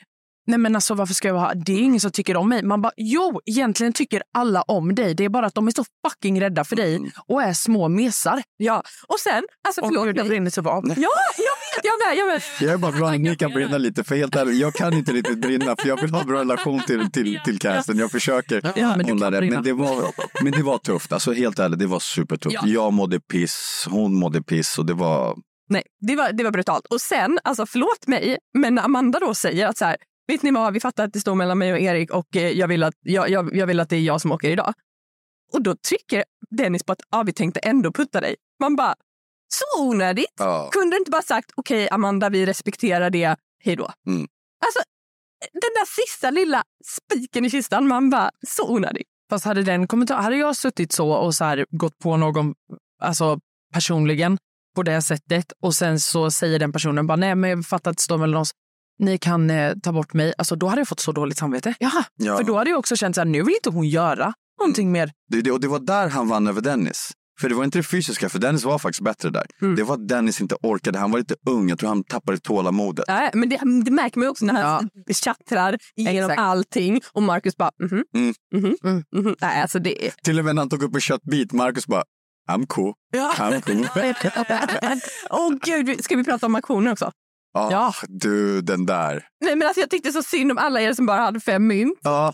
Nej 0.47 0.59
men 0.59 0.75
alltså 0.75 0.93
varför 0.93 1.13
ska 1.13 1.27
jag 1.27 1.35
ha, 1.35 1.53
det 1.53 1.71
är 1.71 1.79
ingen 1.79 1.99
som 1.99 2.11
tycker 2.11 2.37
om 2.37 2.49
mig. 2.49 2.63
Man 2.63 2.81
bara, 2.81 2.91
jo 2.97 3.41
egentligen 3.45 3.93
tycker 3.93 4.23
alla 4.33 4.61
om 4.61 4.95
dig. 4.95 5.13
Det 5.13 5.25
är 5.25 5.29
bara 5.29 5.45
att 5.45 5.55
de 5.55 5.67
är 5.67 5.71
så 5.71 5.85
fucking 6.07 6.41
rädda 6.41 6.63
för 6.63 6.75
dig 6.75 7.11
och 7.27 7.43
är 7.43 7.53
små 7.53 7.87
mesar. 7.87 8.43
Ja, 8.57 8.83
och 9.07 9.19
sen, 9.19 9.43
alltså 9.67 9.81
förlåt 9.81 10.05
gud, 10.05 10.17
jag 10.17 10.27
brinner 10.27 10.49
så 10.49 10.61
av. 10.61 10.83
Ja, 10.87 11.09
jag 11.37 11.55
vet, 11.73 11.83
jag 11.83 12.07
med, 12.07 12.17
jag 12.17 12.27
med. 12.27 12.41
Jag 12.61 12.73
är 12.73 12.77
bara 12.77 12.91
glad 12.91 13.13
att 13.13 13.21
ni 13.21 13.35
kan 13.35 13.51
brinna 13.51 13.77
lite, 13.77 14.03
för 14.03 14.15
helt 14.15 14.35
ärligt, 14.35 14.59
jag 14.59 14.73
kan 14.73 14.93
inte 14.93 15.11
riktigt 15.11 15.41
brinna, 15.41 15.75
för 15.79 15.87
jag 15.87 16.01
vill 16.01 16.11
ha 16.11 16.23
bra 16.23 16.39
relation 16.39 16.81
till, 16.87 17.11
till, 17.11 17.39
till 17.45 17.59
casten. 17.59 17.97
Jag 17.97 18.11
försöker 18.11 18.71
Ja, 18.75 18.97
men 18.97 19.09
hålla 19.09 19.29
det. 19.29 19.41
Men 19.41 19.63
det, 19.63 19.73
var, 19.73 20.11
men 20.43 20.51
det 20.51 20.63
var 20.63 20.77
tufft, 20.77 21.13
alltså 21.13 21.33
helt 21.33 21.59
ärligt, 21.59 21.79
det 21.79 21.87
var 21.87 21.99
supertufft. 21.99 22.55
Ja. 22.61 22.67
Jag 22.67 22.93
mådde 22.93 23.19
piss, 23.19 23.87
hon 23.89 24.15
mådde 24.19 24.41
piss 24.41 24.77
och 24.79 24.85
det 24.85 24.93
var... 24.93 25.35
Nej, 25.69 25.83
det 26.07 26.15
var, 26.15 26.31
det 26.31 26.43
var 26.43 26.51
brutalt. 26.51 26.85
Och 26.85 27.01
sen, 27.01 27.39
alltså 27.43 27.65
förlåt 27.65 28.07
mig, 28.07 28.37
men 28.53 28.75
när 28.75 28.83
Amanda 28.83 29.19
då 29.19 29.33
säger 29.33 29.67
att 29.67 29.77
så 29.77 29.85
här, 29.85 29.97
vet 30.27 30.43
ni 30.43 30.51
vad, 30.51 30.73
vi 30.73 30.79
fattar 30.79 31.03
att 31.03 31.13
det 31.13 31.19
står 31.19 31.35
mellan 31.35 31.57
mig 31.57 31.73
och 31.73 31.79
Erik 31.79 32.11
och 32.11 32.35
eh, 32.35 32.51
jag 32.51 32.67
vill 32.67 32.83
att, 32.83 32.95
jag, 33.01 33.29
jag, 33.29 33.55
jag 33.55 33.67
vill 33.67 33.79
att 33.79 33.89
det 33.89 33.95
är 33.95 34.01
jag 34.01 34.21
som 34.21 34.31
åker 34.31 34.49
idag. 34.49 34.73
Och 35.53 35.61
då 35.61 35.75
trycker 35.75 36.23
Dennis 36.49 36.83
på 36.83 36.91
att 36.91 37.01
ja, 37.11 37.23
vi 37.23 37.33
tänkte 37.33 37.59
ändå 37.59 37.91
putta 37.91 38.21
dig. 38.21 38.35
Man 38.59 38.75
bara, 38.75 38.95
så 39.47 39.83
onödigt. 39.83 40.33
Ja. 40.39 40.69
Kunde 40.71 40.97
inte 40.97 41.11
bara 41.11 41.21
sagt 41.21 41.51
okej 41.55 41.89
Amanda, 41.89 42.29
vi 42.29 42.45
respekterar 42.45 43.09
det, 43.09 43.35
hej 43.63 43.75
då. 43.75 43.91
Mm. 44.07 44.27
Alltså, 44.65 44.79
den 45.53 45.71
där 45.75 46.05
sista 46.05 46.31
lilla 46.31 46.63
spiken 46.85 47.45
i 47.45 47.49
kistan, 47.49 47.87
man 47.87 48.09
bara, 48.09 48.31
så 48.47 48.73
onödig. 48.73 49.03
Fast 49.29 49.45
hade 49.45 49.63
den 49.63 49.87
kommentar, 49.87 50.21
hade 50.21 50.37
jag 50.37 50.55
suttit 50.55 50.91
så 50.91 51.11
och 51.11 51.35
så 51.35 51.43
här 51.43 51.65
gått 51.69 51.99
på 51.99 52.17
någon 52.17 52.55
alltså 53.01 53.39
personligen 53.73 54.37
på 54.75 54.83
det 54.83 55.01
sättet 55.01 55.51
och 55.61 55.75
sen 55.75 55.99
så 55.99 56.31
säger 56.31 56.59
den 56.59 56.71
personen 56.71 57.07
bara 57.07 57.15
nej 57.15 57.35
men 57.35 57.49
jag 57.49 57.65
fattar 57.65 57.91
att 57.91 57.97
det 57.97 58.03
står 58.03 58.17
mellan 58.17 58.41
oss. 58.41 58.51
Ni 58.99 59.17
kan 59.17 59.49
eh, 59.49 59.73
ta 59.83 59.91
bort 59.91 60.13
mig. 60.13 60.33
Alltså 60.37 60.55
då 60.55 60.67
hade 60.67 60.81
jag 60.81 60.87
fått 60.87 60.99
så 60.99 61.11
dåligt 61.11 61.37
samvete. 61.37 61.73
Jaha. 61.79 62.03
Ja. 62.15 62.37
För 62.37 62.43
då 62.43 62.57
hade 62.57 62.69
jag 62.69 62.79
också 62.79 62.95
känt 62.95 63.17
att 63.17 63.27
nu 63.27 63.43
vill 63.43 63.55
inte 63.55 63.69
hon 63.69 63.87
göra 63.89 64.33
någonting 64.59 64.91
mer. 64.91 65.11
Det, 65.29 65.41
det, 65.41 65.51
och 65.51 65.59
det 65.59 65.67
var 65.67 65.79
där 65.79 66.09
han 66.09 66.27
vann 66.27 66.47
över 66.47 66.61
Dennis. 66.61 67.11
För 67.39 67.49
det 67.49 67.55
var 67.55 67.63
inte 67.63 67.79
det 67.79 67.83
fysiska, 67.83 68.29
för 68.29 68.39
Dennis 68.39 68.63
var 68.63 68.79
faktiskt 68.79 69.03
bättre 69.03 69.29
där. 69.29 69.45
Mm. 69.61 69.75
Det 69.75 69.83
var 69.83 69.95
att 69.95 70.07
Dennis 70.07 70.41
inte 70.41 70.55
orkade, 70.61 70.99
han 70.99 71.11
var 71.11 71.19
lite 71.19 71.35
ung, 71.49 71.69
jag 71.69 71.79
tror 71.79 71.89
han 71.89 72.03
tappade 72.03 72.37
tålamodet. 72.37 73.05
Nej, 73.07 73.31
men 73.33 73.49
det, 73.49 73.59
det 73.85 73.91
märker 73.91 74.19
man 74.19 74.27
också 74.29 74.45
när 74.45 74.63
han 74.63 74.89
tjattrar 75.13 75.77
igenom 75.95 76.31
Exakt. 76.31 76.39
allting 76.39 77.01
och 77.13 77.23
Marcus 77.23 77.57
bara 77.57 77.71
mhm, 77.79 78.03
Mm. 78.15 78.33
mhm, 78.53 78.75
Mm. 78.83 79.03
mhm. 79.15 79.35
Nej, 79.41 79.61
alltså 79.61 79.79
det. 79.79 80.11
Till 80.23 80.39
och 80.39 80.45
med 80.45 80.55
när 80.55 80.61
han 80.61 80.69
tog 80.69 80.83
upp 80.83 80.95
en 80.95 81.01
köttbit, 81.01 81.53
Marcus 81.53 81.87
bara, 81.87 82.03
I'm 82.51 82.65
cool, 82.67 82.93
I'm 83.15 83.61
cool. 83.61 83.87
Åh 85.29 85.53
gud, 85.63 86.03
ska 86.03 86.15
vi 86.15 86.23
prata 86.23 86.45
om 86.45 86.55
auktioner 86.55 86.91
också? 86.91 87.11
Ja, 87.53 87.67
Ja. 87.71 87.93
du 88.07 88.61
den 88.61 88.85
där. 88.85 89.23
Nej, 89.45 89.55
men 89.55 89.67
alltså, 89.67 89.79
jag 89.81 89.89
tyckte 89.89 90.11
så 90.11 90.23
synd 90.23 90.51
om 90.51 90.57
alla 90.57 90.81
er 90.81 90.93
som 90.93 91.05
bara 91.05 91.21
hade 91.21 91.39
fem 91.39 91.67
mynt. 91.67 91.99
Ja, 92.03 92.33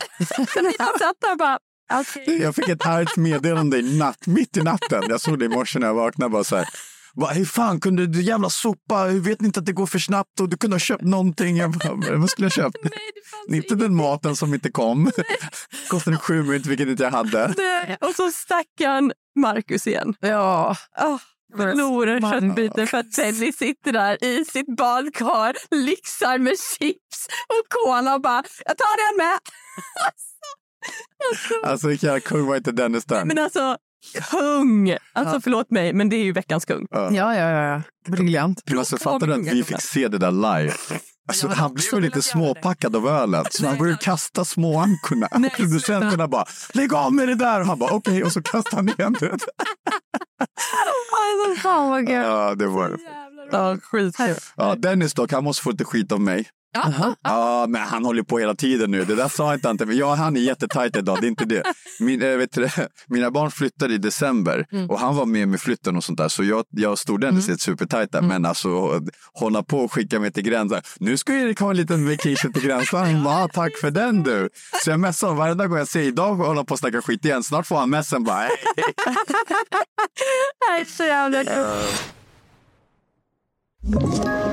jag 0.79 0.99
satt 0.99 1.15
där 1.21 1.31
och 1.31 1.37
bara... 1.37 1.59
okej. 1.93 2.41
jag 2.41 2.55
fick 2.55 2.69
ett 2.69 2.85
argt 2.85 3.17
meddelande 3.17 3.77
i 3.77 3.97
natt, 3.97 4.27
mitt 4.27 4.57
i 4.57 4.61
natten. 4.61 5.03
Jag 5.09 5.21
såg 5.21 5.39
det 5.39 5.45
i 5.45 5.49
morse 5.49 5.79
när 5.79 5.87
jag 5.87 5.93
vaknade. 5.93 6.29
Bara 6.29 6.43
så 6.43 6.55
här, 6.55 6.67
bara, 7.13 7.31
hur 7.31 7.45
fan 7.45 7.79
kunde 7.79 8.07
du 8.07 8.21
jävla 8.21 8.49
sopa? 8.49 8.95
Hur 9.03 9.19
vet 9.19 9.41
ni 9.41 9.45
inte 9.47 9.59
att 9.59 9.65
det 9.65 9.71
går 9.73 9.85
för 9.85 9.99
snabbt? 9.99 10.39
Och 10.39 10.49
du 10.49 10.57
kunde 10.57 10.73
ha 10.73 10.79
köpt 10.79 11.03
någonting. 11.03 11.57
Jag 11.57 11.71
bara, 11.71 12.17
vad 12.17 12.29
skulle 12.29 12.45
jag 12.45 12.51
köpt? 12.53 12.77
Nej, 13.47 13.57
Inte 13.59 13.75
den 13.75 13.95
maten 13.95 14.35
som 14.35 14.53
inte 14.53 14.71
kom. 14.71 15.11
Kostade 15.89 16.17
sju 16.17 16.43
mynt, 16.43 16.65
vilket 16.65 16.87
inte 16.87 17.03
jag 17.03 17.11
hade. 17.11 17.45
inte. 17.49 17.97
Och 18.01 18.15
så 18.15 18.31
stackaren 18.31 19.11
Marcus 19.39 19.87
igen. 19.87 20.15
Ja. 20.19 20.75
Oh. 21.01 21.17
Man- 22.21 22.41
köttbiten 22.41 22.87
för 22.87 22.97
att 22.97 23.11
Dennis 23.15 23.57
sitter 23.57 23.91
där 23.91 24.23
i 24.23 24.45
sitt 24.45 24.75
badkar, 24.77 25.55
lyxar 25.85 26.37
med 26.37 26.53
chips 26.79 27.27
och 27.47 27.69
cola 27.69 28.15
och 28.15 28.21
bara 28.21 28.43
“jag 28.65 28.77
tar 28.77 29.11
den 29.11 29.17
med”. 29.27 29.39
alltså, 31.31 31.67
Alltså 31.67 31.87
vilken 31.87 32.07
jävla 32.07 32.19
kung 32.19 32.45
var 32.45 32.55
inte 32.55 32.71
Dennis 32.71 33.05
där? 33.05 33.25
men 33.25 33.39
alltså, 33.39 33.77
kung! 34.31 34.97
Alltså 35.13 35.41
förlåt 35.41 35.71
mig, 35.71 35.93
men 35.93 36.09
det 36.09 36.15
är 36.15 36.23
ju 36.23 36.31
veckans 36.31 36.65
kung. 36.65 36.87
Ja, 36.91 37.09
ja, 37.13 37.35
ja. 37.35 37.49
ja. 37.49 37.81
Briljant. 38.11 38.61
Alltså, 38.77 38.97
fattar 38.97 39.27
du 39.27 39.33
att 39.33 39.47
vi 39.47 39.63
fick 39.63 39.81
se 39.81 40.07
det 40.07 40.17
där 40.17 40.31
live? 40.31 40.73
Alltså, 41.27 41.47
han 41.47 41.73
blev 41.73 42.01
lite 42.01 42.21
småpackad 42.21 42.95
av 42.95 43.07
ölen, 43.07 43.45
så 43.51 43.67
han 43.67 43.77
började 43.77 43.97
kasta 44.01 44.45
småankorna. 44.45 45.27
Producenterna 45.57 46.27
bara 46.27 46.45
“lägg 46.73 46.93
av 46.93 47.13
med 47.13 47.27
det 47.27 47.35
där” 47.35 47.59
och 47.59 47.65
han 47.65 47.79
bara 47.79 47.93
okej 47.93 48.23
och 48.23 48.31
så 48.31 48.41
kastade 48.41 48.75
han 48.75 48.89
igen 48.89 49.15
det. 49.19 49.37
Alltså, 50.39 51.61
fan 51.61 51.89
vad 51.89 52.07
kul. 52.07 52.15
Ja, 52.15 52.55
det 52.55 52.67
var 52.67 52.89
det. 52.89 53.22
Ja, 53.51 53.77
skitkul. 53.83 54.35
Ja, 54.55 54.75
Dennis 54.75 55.13
dock, 55.13 55.31
han 55.31 55.43
måste 55.43 55.63
få 55.63 55.71
lite 55.71 55.85
skit 55.85 56.11
av 56.11 56.21
mig. 56.21 56.49
Jaha. 56.75 57.15
Ja, 57.23 57.65
men 57.69 57.81
han 57.81 58.05
håller 58.05 58.23
på 58.23 58.39
hela 58.39 58.55
tiden 58.55 58.91
nu. 58.91 59.05
Det 59.05 59.15
där 59.15 59.27
sa 59.27 59.53
inte 59.53 59.67
han 59.67 59.77
till 59.77 59.87
mig. 59.87 59.97
Ja, 59.97 60.15
han 60.15 60.37
är 60.37 60.41
jättetajt 60.41 60.95
idag, 60.95 61.17
det 61.21 61.27
är 61.27 61.29
inte 61.29 61.45
det. 61.45 61.63
Min, 61.99 62.21
äh, 62.21 62.37
vet 62.37 62.51
du, 62.51 62.69
mina 63.07 63.31
barn 63.31 63.51
flyttade 63.51 63.93
i 63.93 63.97
december 63.97 64.65
och 64.89 64.99
han 64.99 65.15
var 65.15 65.25
med 65.25 65.47
med 65.47 65.59
flytten 65.61 65.95
och 65.97 66.03
sånt 66.03 66.17
där. 66.17 66.27
Så 66.27 66.43
jag, 66.43 66.65
jag 66.69 66.97
stod 66.97 67.21
Dennis 67.21 67.47
mm. 67.47 67.57
supertajt 67.57 68.11
där. 68.11 68.21
Men 68.21 68.45
alltså 68.45 69.01
hålla 69.33 69.63
på 69.63 69.79
och 69.79 69.93
skicka 69.93 70.19
mig 70.19 70.31
till 70.31 70.43
gränsen. 70.43 70.81
Nu 70.99 71.17
ska 71.17 71.33
Erik 71.33 71.59
ha 71.59 71.69
en 71.69 71.77
liten 71.77 72.09
vacation 72.09 72.53
till 72.53 72.63
gränsen. 72.63 73.23
Bara, 73.23 73.43
"Ah, 73.43 73.47
tack 73.47 73.77
för 73.81 73.91
den 73.91 74.23
du. 74.23 74.49
Så 74.83 74.89
jag 74.89 74.99
messar 74.99 75.27
honom 75.27 75.37
varje 75.37 75.67
gång 75.67 75.77
jag 75.77 75.87
säger 75.87 76.07
idag 76.07 76.35
håller 76.35 76.55
han 76.55 76.65
på 76.65 76.73
att 76.73 76.79
snacka 76.79 77.01
skit 77.01 77.25
igen. 77.25 77.43
Snart 77.43 77.67
får 77.67 77.75
han 77.75 77.89
messen 77.89 78.23
bara, 78.23 78.35
hej. 78.35 78.49
Så 80.87 81.03
jävla 81.03 81.43
kul. 81.43 81.65
Ett 83.85 84.52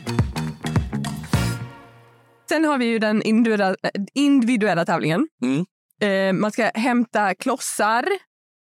Sen 2.51 2.65
har 2.65 2.77
vi 2.77 2.85
ju 2.85 2.99
den 2.99 3.21
individuella, 3.21 3.75
individuella 4.13 4.85
tävlingen. 4.85 5.27
Mm. 5.43 5.65
Eh, 6.01 6.41
man 6.41 6.51
ska 6.51 6.71
hämta 6.73 7.35
klossar, 7.35 8.05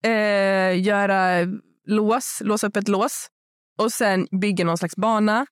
eh, 0.04 0.82
göra 0.82 1.48
lås, 1.88 2.42
låsa 2.44 2.68
upp 2.68 2.78
ett 2.78 2.88
lås 2.88 3.28
och 3.80 3.92
sen 3.92 4.28
bygga 4.42 4.66
någon 4.66 4.78
slags 4.78 4.96
bana. 4.96 5.46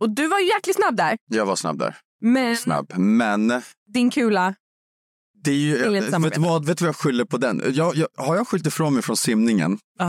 Och 0.00 0.10
du 0.10 0.28
var 0.28 0.38
ju 0.38 0.46
jäkligt 0.46 0.76
snabb 0.76 0.96
där. 0.96 1.18
Jag 1.30 1.46
var 1.46 1.56
snabb 1.56 1.78
där. 1.78 1.96
Men 2.20 2.56
Snabb. 2.56 2.92
Men 2.96 3.62
din 3.86 4.10
kula... 4.10 4.54
Det 5.46 5.52
är 5.52 5.54
ju, 5.54 5.88
Inget 5.88 6.04
vet, 6.04 6.34
du 6.34 6.40
vad, 6.40 6.66
vet 6.66 6.78
du 6.78 6.84
vad 6.84 6.88
jag 6.88 6.96
skyller 6.96 7.24
på 7.24 7.38
den? 7.38 7.62
Jag, 7.74 7.96
jag, 7.96 8.08
har 8.16 8.36
jag 8.36 8.48
skyllt 8.48 8.66
ifrån 8.66 8.94
mig 8.94 9.02
från 9.02 9.16
simningen? 9.16 9.78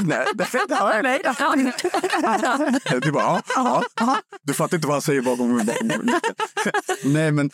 Nej, 0.00 0.26
det, 0.34 0.74
har 0.74 0.92
jag 0.92 1.04
Nej. 2.22 3.00
Du 3.02 3.12
bara, 3.12 3.24
ja, 3.24 3.42
ja, 3.56 3.82
ja. 4.00 4.16
Du 4.42 4.54
fattar 4.54 4.76
inte 4.76 4.86
vad 4.86 4.94
han 4.94 5.02
säger 5.02 5.22
bakom 5.22 5.56
min. 5.56 5.70
Nej, 7.04 7.32
men, 7.32 7.50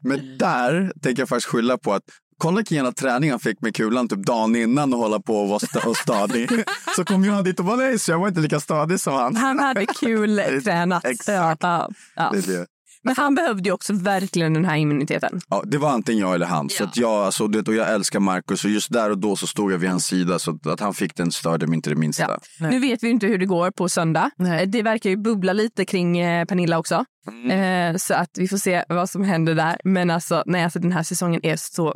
men 0.00 0.38
där 0.38 0.92
tänker 1.02 1.22
jag 1.22 1.28
faktiskt 1.28 1.48
skylla 1.48 1.78
på 1.78 1.92
att 1.92 2.02
Kolla 2.38 2.56
vilken 2.56 2.76
jävla 2.76 2.92
träning 2.92 3.30
han 3.30 3.40
fick 3.40 3.60
med 3.60 3.74
kulan 3.74 4.08
typ 4.08 4.26
dagen 4.26 4.56
innan 4.56 4.94
och 4.94 4.98
hålla 4.98 5.20
på 5.20 5.36
och 5.40 5.48
vara 5.48 5.88
och 5.88 5.96
stadig. 5.96 6.50
Så 6.96 7.04
kom 7.04 7.24
jag 7.24 7.44
dit 7.44 7.58
och 7.58 7.64
bara 7.64 7.76
nej, 7.76 7.98
så 7.98 8.10
jag 8.10 8.18
var 8.18 8.28
inte 8.28 8.40
lika 8.40 8.60
stadig 8.60 9.00
som 9.00 9.14
han. 9.14 9.36
Han 9.36 9.58
hade 9.58 9.86
kul 9.86 10.40
tränat. 10.64 11.04
Exakt. 11.04 11.62
Ja, 11.62 11.90
ja. 12.14 12.30
Det, 12.32 12.38
är 12.38 12.58
det. 12.58 12.66
Men 13.06 13.14
han 13.16 13.34
behövde 13.34 13.68
ju 13.68 13.72
också 13.72 13.92
verkligen 13.92 14.54
den 14.54 14.64
här 14.64 14.76
immuniteten. 14.76 15.40
Ja, 15.48 15.62
det 15.66 15.78
var 15.78 15.90
antingen 15.90 16.20
jag 16.20 16.34
eller 16.34 16.46
han. 16.46 16.70
Så 16.70 16.84
att 16.84 16.96
jag, 16.96 17.10
alltså, 17.10 17.46
det, 17.46 17.68
och 17.68 17.74
jag 17.74 17.92
älskar 17.92 18.20
Marcus 18.20 18.64
och 18.64 18.70
just 18.70 18.92
där 18.92 19.10
och 19.10 19.18
då 19.18 19.36
så 19.36 19.46
stod 19.46 19.72
jag 19.72 19.78
vid 19.78 19.90
hans 19.90 20.06
sida. 20.06 20.38
Så 20.38 20.50
att, 20.50 20.66
att 20.66 20.80
han 20.80 20.94
fick 20.94 21.16
den 21.16 21.32
störde 21.32 21.66
mig 21.66 21.76
inte 21.76 21.90
det 21.90 21.96
minsta. 21.96 22.38
Ja. 22.58 22.68
Nu 22.70 22.78
vet 22.78 23.02
vi 23.02 23.08
inte 23.08 23.26
hur 23.26 23.38
det 23.38 23.46
går 23.46 23.70
på 23.70 23.88
söndag. 23.88 24.30
Nej. 24.36 24.66
Det 24.66 24.82
verkar 24.82 25.10
ju 25.10 25.16
bubbla 25.16 25.52
lite 25.52 25.84
kring 25.84 26.18
eh, 26.18 26.44
Pernilla 26.44 26.78
också. 26.78 27.04
Eh, 27.50 27.96
så 27.96 28.14
att 28.14 28.30
vi 28.38 28.48
får 28.48 28.56
se 28.56 28.84
vad 28.88 29.10
som 29.10 29.24
händer 29.24 29.54
där. 29.54 29.80
Men 29.84 30.10
alltså, 30.10 30.42
nej, 30.46 30.64
alltså 30.64 30.78
den 30.78 30.92
här 30.92 31.02
säsongen 31.02 31.40
är 31.46 31.56
så 31.56 31.94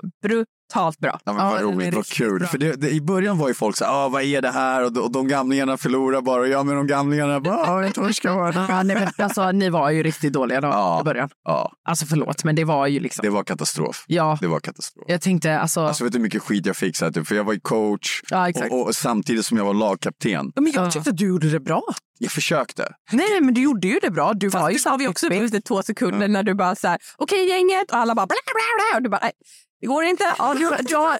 brutalt 0.70 0.98
bra. 0.98 1.20
Ja, 1.24 1.32
men 1.32 1.46
vad 1.46 1.60
Ja, 1.60 1.62
roligt, 1.62 1.94
vad 1.94 2.06
kul. 2.06 2.38
bra. 2.38 2.48
För 2.48 2.58
det, 2.58 2.72
det, 2.80 2.90
I 2.90 3.00
början 3.00 3.38
var 3.38 3.48
ju 3.48 3.54
folk 3.54 3.76
så 3.76 3.84
här, 3.84 3.92
ah, 3.92 4.08
vad 4.08 4.22
är 4.22 4.42
det 4.42 4.50
här? 4.50 4.84
Och, 4.84 4.92
de- 4.92 5.00
och 5.00 5.12
de 5.12 5.28
gamlingarna 5.28 5.76
förlorar 5.76 6.20
bara 6.20 6.40
och 6.40 6.48
jag 6.48 6.66
med 6.66 6.76
de 6.76 6.86
gamlingarna 6.86 7.40
bara, 7.40 7.56
ah, 7.56 7.82
jag 7.82 7.94
torskar 7.94 8.34
bara. 8.34 8.66
Ja, 8.68 8.82
nej, 8.82 8.96
men, 8.96 9.26
alltså, 9.26 9.52
ni 9.52 9.70
var 9.70 9.90
ju 9.90 10.02
riktigt 10.02 10.32
dåliga 10.32 10.60
då, 10.60 10.68
Ja. 10.68 11.00
i 11.00 11.04
början. 11.04 11.28
Ja, 11.44 11.72
Alltså 11.88 12.06
förlåt, 12.06 12.44
men 12.44 12.56
det 12.56 12.64
var 12.64 12.86
ju 12.86 13.00
liksom... 13.00 13.22
det 13.22 13.30
var 13.30 13.44
katastrof. 13.44 14.04
Ja, 14.06 14.38
Det 14.40 14.46
var 14.46 14.60
katastrof. 14.60 15.04
jag 15.08 15.20
tänkte 15.20 15.58
alltså... 15.58 15.80
Alltså 15.80 16.04
vet 16.04 16.12
du 16.12 16.18
hur 16.18 16.22
mycket 16.22 16.42
skit 16.42 16.66
jag 16.66 16.76
fick? 16.76 16.96
Så 16.96 17.04
här, 17.04 17.12
typ, 17.12 17.26
för 17.26 17.34
jag 17.34 17.44
var 17.44 17.52
ju 17.52 17.60
coach 17.60 18.20
ja, 18.30 18.48
exakt. 18.48 18.72
och, 18.72 18.86
och 18.86 18.94
samtidigt 18.94 19.46
som 19.46 19.56
jag 19.58 19.64
var 19.64 19.74
lagkapten. 19.74 20.52
men 20.56 20.72
jag 20.72 20.92
tyckte 20.92 21.10
att 21.10 21.16
du 21.16 21.26
gjorde 21.28 21.50
det 21.50 21.60
bra. 21.60 21.82
Jag 22.22 22.32
försökte. 22.32 22.88
Nej, 23.12 23.40
men 23.40 23.54
du 23.54 23.60
gjorde 23.62 23.88
ju 23.88 23.98
det 24.02 24.10
bra. 24.10 24.32
Du 24.34 24.48
var 24.48 24.60
Fast 24.60 24.70
ju 24.70 24.74
det 24.74 24.80
sa 24.80 24.96
vi 24.96 25.08
också 25.08 25.26
efter 25.26 25.60
två 25.60 25.82
sekunder 25.82 26.28
när 26.28 26.42
du 26.42 26.54
bara 26.54 26.74
så 26.74 26.88
här, 26.88 26.98
okej 27.16 27.48
gänget 27.48 27.90
och 27.90 27.96
alla 27.96 28.14
bara 28.14 28.26
bla 28.26 28.36
bla 28.46 28.52
bla 28.92 28.96
och 28.96 29.02
du 29.02 29.08
bara 29.08 29.20
nej, 29.22 29.32
det 29.80 29.86
går 29.86 30.04
inte. 30.04 30.24
Ja, 30.38 30.54
du, 30.54 30.58
du, 30.88 30.96
har, 30.96 31.18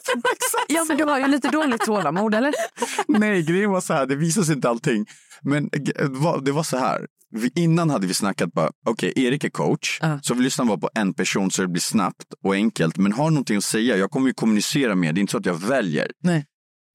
ja, 0.68 0.84
men 0.88 0.96
du 0.96 1.04
har 1.04 1.18
ju 1.18 1.26
lite 1.26 1.48
dåligt 1.48 1.80
tålamod, 1.80 2.34
eller? 2.34 2.54
Nej, 3.08 3.42
grejen 3.42 3.70
var 3.70 3.80
så 3.80 3.94
här, 3.94 4.06
det 4.06 4.16
visade 4.16 4.46
sig 4.46 4.54
inte 4.54 4.68
allting. 4.68 5.06
Men 5.42 5.68
det 5.72 5.92
var, 6.08 6.40
det 6.40 6.52
var 6.52 6.62
så 6.62 6.76
här. 6.76 7.06
Vi, 7.32 7.52
innan 7.54 7.90
hade 7.90 8.06
vi 8.06 8.14
snackat 8.14 8.52
bara, 8.52 8.70
okej, 8.86 9.12
Erik 9.16 9.44
är 9.44 9.50
coach, 9.50 9.98
Ja. 10.02 10.18
så 10.22 10.34
vi 10.34 10.42
lyssnar 10.42 10.64
bara 10.64 10.78
på 10.78 10.90
en 10.94 11.14
person 11.14 11.50
så 11.50 11.62
det 11.62 11.68
blir 11.68 11.80
snabbt 11.80 12.24
och 12.44 12.54
enkelt. 12.54 12.96
Men 12.96 13.12
har 13.12 13.30
någonting 13.30 13.56
att 13.56 13.64
säga, 13.64 13.96
jag 13.96 14.10
kommer 14.10 14.26
ju 14.26 14.32
kommunicera 14.34 14.94
med, 14.94 15.14
det 15.14 15.18
är 15.18 15.20
inte 15.20 15.30
så 15.30 15.38
att 15.38 15.46
jag 15.46 15.54
väljer. 15.54 16.10
Nej. 16.22 16.44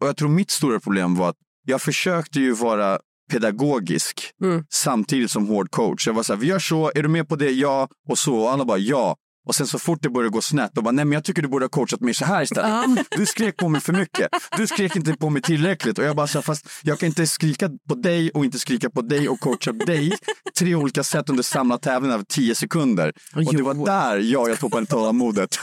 Och 0.01 0.07
jag 0.07 0.17
tror 0.17 0.29
mitt 0.29 0.51
stora 0.51 0.79
problem 0.79 1.15
var 1.15 1.29
att 1.29 1.35
jag 1.67 1.81
försökte 1.81 2.39
ju 2.39 2.51
vara 2.53 2.99
pedagogisk 3.31 4.31
Mm. 4.43 4.63
samtidigt 4.69 5.31
som 5.31 5.47
hård 5.47 5.71
coach. 5.71 6.07
Jag 6.07 6.13
var 6.13 6.23
så 6.23 6.33
här, 6.33 6.39
vi 6.39 6.47
gör 6.47 6.59
så, 6.59 6.91
är 6.95 7.03
du 7.03 7.09
med 7.09 7.27
på 7.29 7.35
det? 7.35 7.51
Ja. 7.51 7.87
Och 8.09 8.19
så. 8.19 8.35
Och 8.35 8.51
alla 8.51 8.65
bara 8.65 8.77
ja. 8.77 9.15
Och 9.45 9.55
sen 9.55 9.67
så 9.67 9.79
fort 9.79 9.99
det 10.01 10.09
började 10.09 10.29
gå 10.29 10.41
snett, 10.41 10.71
då 10.73 10.81
bara, 10.81 10.91
nej 10.91 11.05
men 11.05 11.11
jag 11.11 11.23
tycker 11.23 11.41
du 11.41 11.47
borde 11.47 11.65
ha 11.65 11.69
coachat 11.69 12.01
mig 12.01 12.13
så 12.13 12.25
här 12.25 12.43
istället. 12.43 13.07
Du 13.09 13.25
skrek 13.25 13.57
på 13.57 13.69
mig 13.69 13.81
för 13.81 13.93
mycket. 13.93 14.27
Du 14.57 14.67
skrek 14.67 14.95
inte 14.95 15.13
på 15.13 15.29
mig 15.29 15.41
tillräckligt. 15.41 15.97
Och 15.97 16.05
jag 16.05 16.15
bara, 16.15 16.27
så 16.27 16.37
här, 16.37 16.43
fast 16.43 16.67
jag 16.83 16.99
kan 16.99 17.07
inte 17.07 17.27
skrika 17.27 17.69
på 17.89 17.95
dig 17.95 18.31
och 18.31 18.45
inte 18.45 18.59
skrika 18.59 18.89
på 18.89 19.01
dig 19.01 19.29
och 19.29 19.39
coacha 19.39 19.71
dig. 19.71 20.17
Tre 20.59 20.75
olika 20.75 21.03
sätt 21.03 21.29
under 21.29 21.43
samma 21.43 21.77
tävling 21.77 22.11
av 22.11 22.23
tio 22.23 22.55
sekunder. 22.55 23.13
Och 23.35 23.55
det 23.55 23.61
var 23.63 23.85
där 23.85 24.17
jag, 24.17 24.49
jag 24.49 24.59
tappade 24.59 24.85
tålamodet. 24.85 25.59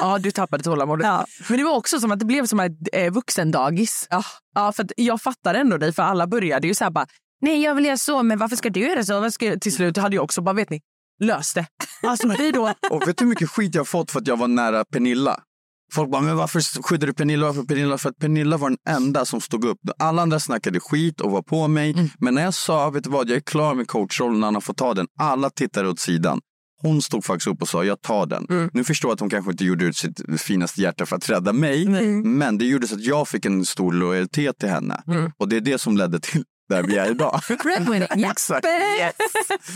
Ja, 0.00 0.18
du 0.18 0.30
tappade 0.30 0.62
tålamodet. 0.62 1.06
Ja. 1.06 1.26
Men 1.48 1.58
det 1.58 1.64
var 1.64 1.76
också 1.76 2.00
som 2.00 2.12
att 2.12 2.18
det 2.18 2.24
blev 2.24 2.46
som 2.46 2.60
ett 2.60 2.72
eh, 2.92 3.12
vuxendagis. 3.12 4.06
Ja. 4.10 4.24
Ja, 4.54 4.72
för 4.72 4.84
att 4.84 4.92
jag 4.96 5.22
fattar 5.22 5.54
ändå 5.54 5.78
dig, 5.78 5.92
för 5.92 6.02
alla 6.02 6.26
började 6.26 6.66
ju 6.66 6.74
så 6.74 6.84
här 6.84 6.90
bara, 6.90 7.06
nej 7.40 7.62
jag 7.62 7.74
vill 7.74 7.84
göra 7.84 7.96
så, 7.96 8.22
men 8.22 8.38
varför 8.38 8.56
ska 8.56 8.70
du 8.70 8.80
göra 8.80 9.04
så? 9.04 9.20
Vad 9.20 9.32
ska 9.32 9.46
jag? 9.46 9.60
Till 9.60 9.72
slut 9.74 9.96
hade 9.96 10.16
jag 10.16 10.24
också 10.24 10.42
bara, 10.42 10.52
vet 10.52 10.70
ni, 10.70 10.80
lös 11.20 11.54
det. 11.54 11.66
Alltså 12.02 12.28
vi 12.38 12.50
då, 12.50 12.72
Och 12.90 13.08
vet 13.08 13.16
du 13.16 13.24
hur 13.24 13.28
mycket 13.30 13.50
skit 13.50 13.74
jag 13.74 13.80
har 13.80 13.84
fått 13.84 14.10
för 14.10 14.20
att 14.20 14.26
jag 14.26 14.36
var 14.36 14.48
nära 14.48 14.84
Pernilla? 14.84 15.40
Folk 15.92 16.10
bara, 16.10 16.22
men 16.22 16.36
varför 16.36 16.82
skyddade 16.82 17.06
du 17.06 17.14
Pernilla? 17.14 17.46
Varför 17.46 17.62
Pernilla? 17.62 17.98
För 17.98 18.10
att 18.10 18.18
Pernilla 18.18 18.56
var 18.56 18.70
den 18.70 18.78
enda 18.96 19.24
som 19.24 19.40
stod 19.40 19.64
upp. 19.64 19.78
Alla 19.98 20.22
andra 20.22 20.40
snackade 20.40 20.80
skit 20.80 21.20
och 21.20 21.30
var 21.30 21.42
på 21.42 21.68
mig. 21.68 22.10
Men 22.18 22.34
när 22.34 22.42
jag 22.42 22.54
sa, 22.54 22.90
vet 22.90 23.04
du 23.04 23.10
vad, 23.10 23.28
jag 23.30 23.36
är 23.36 23.40
klar 23.40 23.74
med 23.74 23.88
coachrollen, 23.88 24.44
Anna 24.44 24.60
får 24.60 24.74
ta 24.74 24.94
den. 24.94 25.06
Alla 25.18 25.50
tittade 25.50 25.88
åt 25.88 26.00
sidan. 26.00 26.40
Hon 26.82 27.02
stod 27.02 27.24
faktiskt 27.24 27.46
upp 27.46 27.62
och 27.62 27.68
sa, 27.68 27.84
jag 27.84 28.02
tar 28.02 28.26
den. 28.26 28.70
Nu 28.72 28.84
förstår 28.84 29.08
jag 29.08 29.14
att 29.14 29.20
hon 29.20 29.30
kanske 29.30 29.50
inte 29.50 29.64
gjorde 29.64 29.84
ut 29.84 29.96
sitt 29.96 30.40
finaste 30.40 30.80
hjärta 30.80 31.06
för 31.06 31.16
att 31.16 31.30
rädda 31.30 31.52
mig. 31.52 31.86
Men 32.24 32.58
det 32.58 32.64
gjorde 32.64 32.86
så 32.86 32.94
att 32.94 33.04
jag 33.04 33.28
fick 33.28 33.44
en 33.44 33.64
stor 33.64 33.92
lojalitet 33.92 34.58
till 34.58 34.68
henne. 34.68 35.02
Och 35.38 35.48
det 35.48 35.56
är 35.56 35.60
det 35.60 35.78
som 35.78 35.96
ledde 35.96 36.20
till 36.20 36.44
där 36.68 36.82
vi 36.82 36.96
är 36.96 37.10
idag. 37.10 37.40
breadwinning. 37.62 38.24
Exakt. 38.30 38.66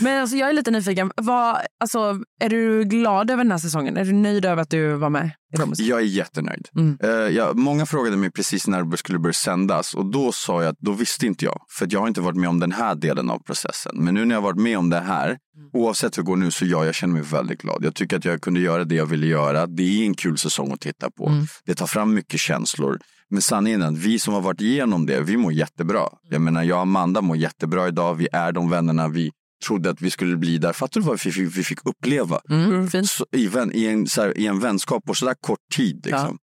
Men 0.01 0.21
alltså, 0.21 0.37
jag 0.37 0.49
är 0.49 0.53
lite 0.53 0.71
nyfiken, 0.71 1.11
vad, 1.15 1.57
alltså, 1.79 2.19
är 2.39 2.49
du 2.49 2.83
glad 2.83 3.31
över 3.31 3.43
den 3.43 3.51
här 3.51 3.59
säsongen? 3.59 3.97
Är 3.97 4.05
du 4.05 4.13
nöjd 4.13 4.45
över 4.45 4.61
att 4.61 4.69
du 4.69 4.93
var 4.93 5.09
med 5.09 5.31
i? 5.79 5.89
Jag 5.89 5.99
är 5.99 6.03
jättenöjd. 6.03 6.67
Mm. 6.75 6.97
Eh, 7.03 7.09
jag, 7.09 7.57
många 7.57 7.85
frågade 7.85 8.17
mig 8.17 8.31
precis 8.31 8.67
när 8.67 8.83
det 8.83 8.97
skulle 8.97 9.19
börja 9.19 9.33
sändas 9.33 9.93
och 9.93 10.05
då 10.05 10.31
sa 10.31 10.63
jag 10.63 10.69
att 10.69 10.79
då 10.79 10.91
visste 10.91 11.25
inte 11.25 11.45
jag. 11.45 11.61
För 11.69 11.85
att 11.85 11.91
jag 11.91 11.99
har 11.99 12.07
inte 12.07 12.21
varit 12.21 12.37
med 12.37 12.49
om 12.49 12.59
den 12.59 12.71
här 12.71 12.95
delen 12.95 13.29
av 13.29 13.39
processen. 13.39 13.91
Men 13.95 14.13
nu 14.13 14.25
när 14.25 14.35
jag 14.35 14.41
har 14.41 14.49
varit 14.49 14.61
med 14.61 14.77
om 14.77 14.89
det 14.89 14.99
här, 14.99 15.37
oavsett 15.73 16.17
hur 16.17 16.23
det 16.23 16.25
går 16.25 16.35
nu, 16.35 16.51
så 16.51 16.65
ja, 16.65 16.85
jag 16.85 16.95
känner 16.95 17.13
mig 17.13 17.23
väldigt 17.23 17.61
glad. 17.61 17.83
Jag 17.83 17.95
tycker 17.95 18.17
att 18.17 18.25
jag 18.25 18.41
kunde 18.41 18.59
göra 18.59 18.83
det 18.83 18.95
jag 18.95 19.05
ville 19.05 19.27
göra. 19.27 19.67
Det 19.67 19.83
är 19.83 20.05
en 20.05 20.13
kul 20.13 20.37
säsong 20.37 20.71
att 20.71 20.81
titta 20.81 21.11
på. 21.11 21.31
Det 21.65 21.75
tar 21.75 21.87
fram 21.87 22.13
mycket 22.13 22.39
känslor. 22.39 22.99
Men 23.29 23.41
sanningen 23.41 23.81
är 23.81 23.87
att 23.87 23.97
vi 23.97 24.19
som 24.19 24.33
har 24.33 24.41
varit 24.41 24.61
igenom 24.61 25.05
det, 25.05 25.21
vi 25.21 25.37
mår 25.37 25.53
jättebra. 25.53 26.09
Jag 26.29 26.41
menar, 26.41 26.63
jag 26.63 26.75
och 26.75 26.81
Amanda 26.81 27.21
mår 27.21 27.37
jättebra 27.37 27.87
idag. 27.87 28.13
Vi 28.15 28.27
är 28.31 28.51
de 28.51 28.69
vännerna 28.69 29.07
vi 29.07 29.31
trodde 29.65 29.89
att 29.89 30.01
vi 30.01 30.11
skulle 30.11 30.37
bli 30.37 30.57
där. 30.57 30.73
Fattar 30.73 31.01
du 31.01 31.07
vad 31.07 31.21
vi 31.23 31.31
fick, 31.31 31.57
vi 31.57 31.63
fick 31.63 31.85
uppleva? 31.85 32.41
Mm, 32.49 32.89
fint. 32.89 33.09
så, 33.09 33.25
i, 33.31 33.47
vän, 33.47 33.71
i, 33.73 33.85
en, 33.85 34.07
så 34.07 34.21
här, 34.21 34.37
i 34.37 34.47
en 34.47 34.59
vänskap 34.59 35.05
på 35.05 35.13
så 35.13 35.25
där 35.25 35.33
kort 35.41 35.59
tid. 35.75 36.05
Liksom. 36.05 36.37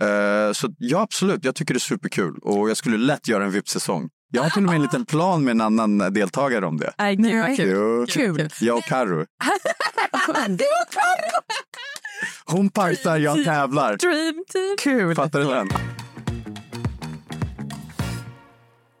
Eh, 0.00 0.52
så 0.52 0.68
ja, 0.78 1.00
absolut. 1.00 1.44
Jag 1.44 1.54
tycker 1.54 1.74
det 1.74 1.78
är 1.78 1.80
superkul. 1.80 2.38
Och 2.42 2.70
jag 2.70 2.76
skulle 2.76 2.96
lätt 2.96 3.28
göra 3.28 3.44
en 3.44 3.50
VIP-säsong. 3.50 4.08
Jag 4.32 4.42
har 4.42 4.50
till 4.50 4.62
och 4.62 4.66
med 4.66 4.76
en 4.76 4.82
liten 4.82 5.06
plan 5.06 5.44
med 5.44 5.50
en 5.50 5.60
annan 5.60 5.98
deltagare 5.98 6.66
om 6.66 6.76
det. 6.76 6.92
Nej, 6.98 7.16
gud 7.16 7.36
vad 7.36 7.56
kul. 7.56 8.06
Kul. 8.06 8.48
jag 8.60 8.76
och 8.76 8.84
Carro. 8.84 9.26
Hon 12.44 12.70
partar, 12.70 13.18
jag 13.18 13.44
tävlar. 13.44 13.96
Dream 13.96 14.44
team. 14.52 14.76
Kul. 14.78 15.14
Fattar 15.14 15.40
du 15.40 15.46
den? 15.46 15.68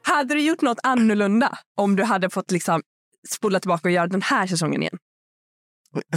Hade 0.08 0.34
du 0.34 0.40
gjort 0.40 0.62
något 0.62 0.78
annorlunda 0.82 1.58
om 1.76 1.96
du 1.96 2.04
hade 2.04 2.30
fått 2.30 2.50
liksom 2.50 2.82
spola 3.28 3.60
tillbaka 3.60 3.88
och 3.88 3.92
göra 3.92 4.06
den 4.06 4.22
här 4.22 4.46
säsongen 4.46 4.82
igen? 4.82 4.98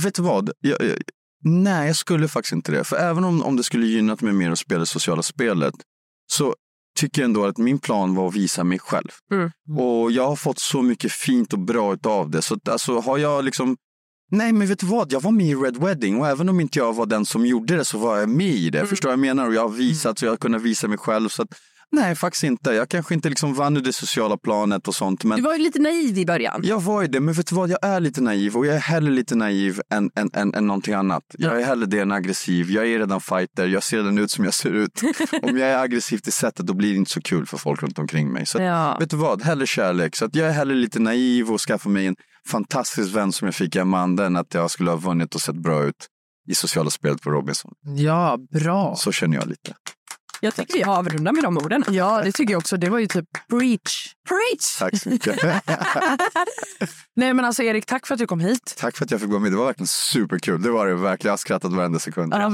Vet 0.03 0.15
du 0.15 0.21
vad? 0.21 0.51
Jag, 0.59 0.81
jag, 0.81 0.97
nej, 1.43 1.87
jag 1.87 1.95
skulle 1.95 2.27
faktiskt 2.27 2.53
inte 2.53 2.71
det. 2.71 2.83
För 2.83 2.95
även 2.95 3.23
om, 3.23 3.43
om 3.43 3.55
det 3.55 3.63
skulle 3.63 3.87
gynnat 3.87 4.21
mig 4.21 4.33
mer 4.33 4.51
att 4.51 4.59
spela 4.59 4.79
det 4.79 4.85
sociala 4.85 5.21
spelet 5.21 5.73
så 6.31 6.55
tycker 6.99 7.21
jag 7.21 7.25
ändå 7.25 7.45
att 7.45 7.57
min 7.57 7.79
plan 7.79 8.15
var 8.15 8.27
att 8.27 8.35
visa 8.35 8.63
mig 8.63 8.79
själv. 8.79 9.09
Mm. 9.31 9.51
Och 9.79 10.11
jag 10.11 10.27
har 10.27 10.35
fått 10.35 10.59
så 10.59 10.81
mycket 10.81 11.11
fint 11.11 11.53
och 11.53 11.59
bra 11.59 11.97
av 12.03 12.29
det. 12.29 12.41
Så 12.41 12.59
alltså, 12.69 12.99
har 12.99 13.17
jag 13.17 13.45
liksom... 13.45 13.77
Nej, 14.31 14.53
men 14.53 14.67
vet 14.67 14.79
du 14.79 14.85
vad? 14.85 15.11
Jag 15.11 15.21
var 15.21 15.31
med 15.31 15.47
i 15.47 15.55
Red 15.55 15.77
Wedding 15.77 16.19
och 16.19 16.27
även 16.27 16.49
om 16.49 16.59
inte 16.59 16.79
jag 16.79 16.93
var 16.93 17.05
den 17.05 17.25
som 17.25 17.45
gjorde 17.45 17.75
det 17.75 17.85
så 17.85 17.97
var 17.97 18.17
jag 18.17 18.29
med 18.29 18.47
i 18.47 18.69
det. 18.69 18.87
Förstår 18.87 19.09
du 19.09 19.15
vad 19.15 19.27
jag 19.27 19.35
menar? 19.35 19.47
Och 19.47 19.53
jag 19.53 19.61
har 19.61 19.69
visat 19.69 20.19
så 20.19 20.25
jag 20.25 20.31
har 20.31 20.37
kunnat 20.37 20.61
visa 20.61 20.87
mig 20.87 20.97
själv. 20.97 21.29
Så 21.29 21.41
att, 21.41 21.49
nej, 21.91 22.15
faktiskt 22.15 22.43
inte. 22.43 22.71
Jag 22.73 22.89
kanske 22.89 23.13
inte 23.13 23.29
liksom 23.29 23.53
vann 23.53 23.77
ur 23.77 23.81
det 23.81 23.93
sociala 23.93 24.37
planet 24.37 24.87
och 24.87 24.95
sånt. 24.95 25.23
Men 25.23 25.37
Du 25.37 25.43
var 25.43 25.53
ju 25.53 25.59
lite 25.63 25.79
naiv 25.79 26.17
i 26.17 26.25
början. 26.25 26.61
jag 26.63 26.81
var 26.81 27.01
ju 27.01 27.07
det, 27.07 27.19
men 27.19 27.33
vet 27.33 27.47
du 27.47 27.55
vad? 27.55 27.69
Jag 27.69 27.79
är 27.85 27.99
lite 27.99 28.21
naiv 28.21 28.55
och 28.57 28.65
jag 28.65 28.75
är 28.75 28.79
hellre 28.79 29.11
lite 29.11 29.35
naiv 29.35 29.81
än, 29.93 30.11
än, 30.15 30.29
än, 30.33 30.53
än 30.53 30.67
någonting 30.67 30.93
annat. 30.93 31.23
Jag 31.37 31.61
är 31.61 31.65
hellre 31.65 31.85
det 31.85 31.99
än 31.99 32.11
aggressiv. 32.11 32.71
Jag 32.71 32.87
är 32.87 32.99
redan 32.99 33.21
fighter. 33.21 33.67
Jag 33.67 33.83
ser 33.83 33.97
redan 33.97 34.17
ut 34.17 34.31
som 34.31 34.45
jag 34.45 34.53
ser 34.53 34.71
ut. 34.71 35.01
Om 35.41 35.57
jag 35.57 35.69
är 35.69 35.77
aggressiv 35.77 36.17
till 36.17 36.33
sättet 36.33 36.67
då 36.67 36.73
blir 36.73 36.89
det 36.91 36.97
inte 36.97 37.11
så 37.11 37.21
kul 37.21 37.45
för 37.45 37.57
folk 37.57 37.83
runt 37.83 37.99
omkring 37.99 38.31
mig. 38.33 38.45
Så 38.45 38.57
att, 38.57 38.63
Ja. 38.63 38.97
vet 38.99 39.09
du 39.09 39.17
vad? 39.17 39.41
Hellre 39.41 39.67
kärlek. 39.67 40.15
Så 40.15 40.25
att 40.25 40.35
jag 40.35 40.47
är 40.47 40.51
hellre 40.51 40.75
lite 40.75 40.99
naiv 40.99 41.51
och 41.51 41.61
skaffa 41.61 41.89
mig 41.89 42.07
en 42.07 42.15
fantastisk 42.47 43.15
vän 43.15 43.31
som 43.31 43.45
jag 43.45 43.55
fick 43.55 43.75
i 43.75 43.79
Amanda 43.79 44.25
än 44.25 44.35
att 44.35 44.53
jag 44.53 44.71
skulle 44.71 44.89
ha 44.89 44.97
vunnit 44.97 45.35
och 45.35 45.41
sett 45.41 45.55
bra 45.55 45.83
ut 45.83 46.07
i 46.49 46.55
sociala 46.55 46.89
spelet 46.89 47.21
på 47.21 47.29
Robinson. 47.31 47.71
Ja, 47.97 48.37
bra. 48.51 48.95
Så 48.97 49.11
känner 49.11 49.37
jag 49.37 49.47
lite. 49.47 49.73
Jag 50.43 50.55
tycker 50.55 50.73
vi 50.73 50.83
avrundar 50.83 51.31
med 51.31 51.43
de 51.43 51.57
orden. 51.57 51.83
Ja, 51.89 52.21
det 52.23 52.31
tycker 52.31 52.53
jag 52.53 52.59
också. 52.59 52.77
Det 52.77 52.89
var 52.89 52.99
ju 52.99 53.07
typ 53.07 53.25
breach. 53.49 54.13
Preach! 54.29 54.77
Tack 54.79 55.01
så 55.01 55.09
mycket. 55.09 55.41
Nej 57.15 57.33
men 57.33 57.45
alltså 57.45 57.63
Erik, 57.63 57.85
tack 57.85 58.07
för 58.07 58.13
att 58.13 58.19
du 58.19 58.27
kom 58.27 58.39
hit. 58.39 58.75
Tack 58.79 58.97
för 58.97 59.05
att 59.05 59.11
jag 59.11 59.19
fick 59.21 59.29
vara 59.29 59.39
med. 59.39 59.51
Det 59.51 59.57
var 59.57 59.65
verkligen 59.65 59.87
superkul. 59.87 60.61
Det 60.61 60.71
var 60.71 60.87
det 60.87 60.95
verkligen. 60.95 61.27
Jag 61.29 61.31
har 61.33 61.37
skrattat 61.37 61.73
varenda 61.73 61.99
sekund. 61.99 62.33
Ja, 62.33 62.51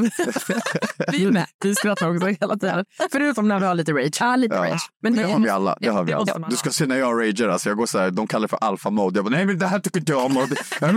Vi 1.11 1.31
med. 1.31 1.45
Vi 1.63 1.75
skrattar 1.75 2.15
också 2.15 2.27
hela 2.27 2.57
tiden. 2.57 2.85
Förutom 3.11 3.47
när 3.47 3.59
vi 3.59 3.65
har 3.65 3.75
lite 3.75 3.91
rage. 3.93 4.17
Ja, 4.19 4.35
lite 4.35 4.55
Ja. 4.55 4.61
rage. 4.63 4.89
Men 5.01 5.15
Det 5.15 5.23
har 5.23 5.39
vi 5.39 5.49
alla. 5.49 5.77
Det 5.81 5.89
har 5.89 6.03
vi 6.03 6.11
det 6.11 6.17
alla. 6.17 6.47
Du 6.49 6.55
ska 6.55 6.69
se 6.69 6.85
när 6.85 6.97
jag 6.97 7.21
ragear. 7.21 7.47
Alltså 7.49 7.69
jag 7.69 7.77
går 7.77 7.85
så 7.85 7.99
här, 7.99 8.11
de 8.11 8.27
kallar 8.27 8.41
det 8.47 8.47
för 8.49 8.57
alfa 8.57 8.89
mode. 8.89 9.17
Jag 9.17 9.25
bara, 9.25 9.29
nej 9.35 9.45
men 9.45 9.57
det 9.59 9.67
här 9.67 9.79
tycker 9.79 9.99
inte 9.99 10.11
jag 10.11 10.25
om. 10.25 10.33
Det- 10.33 10.55
Jag 10.81 10.89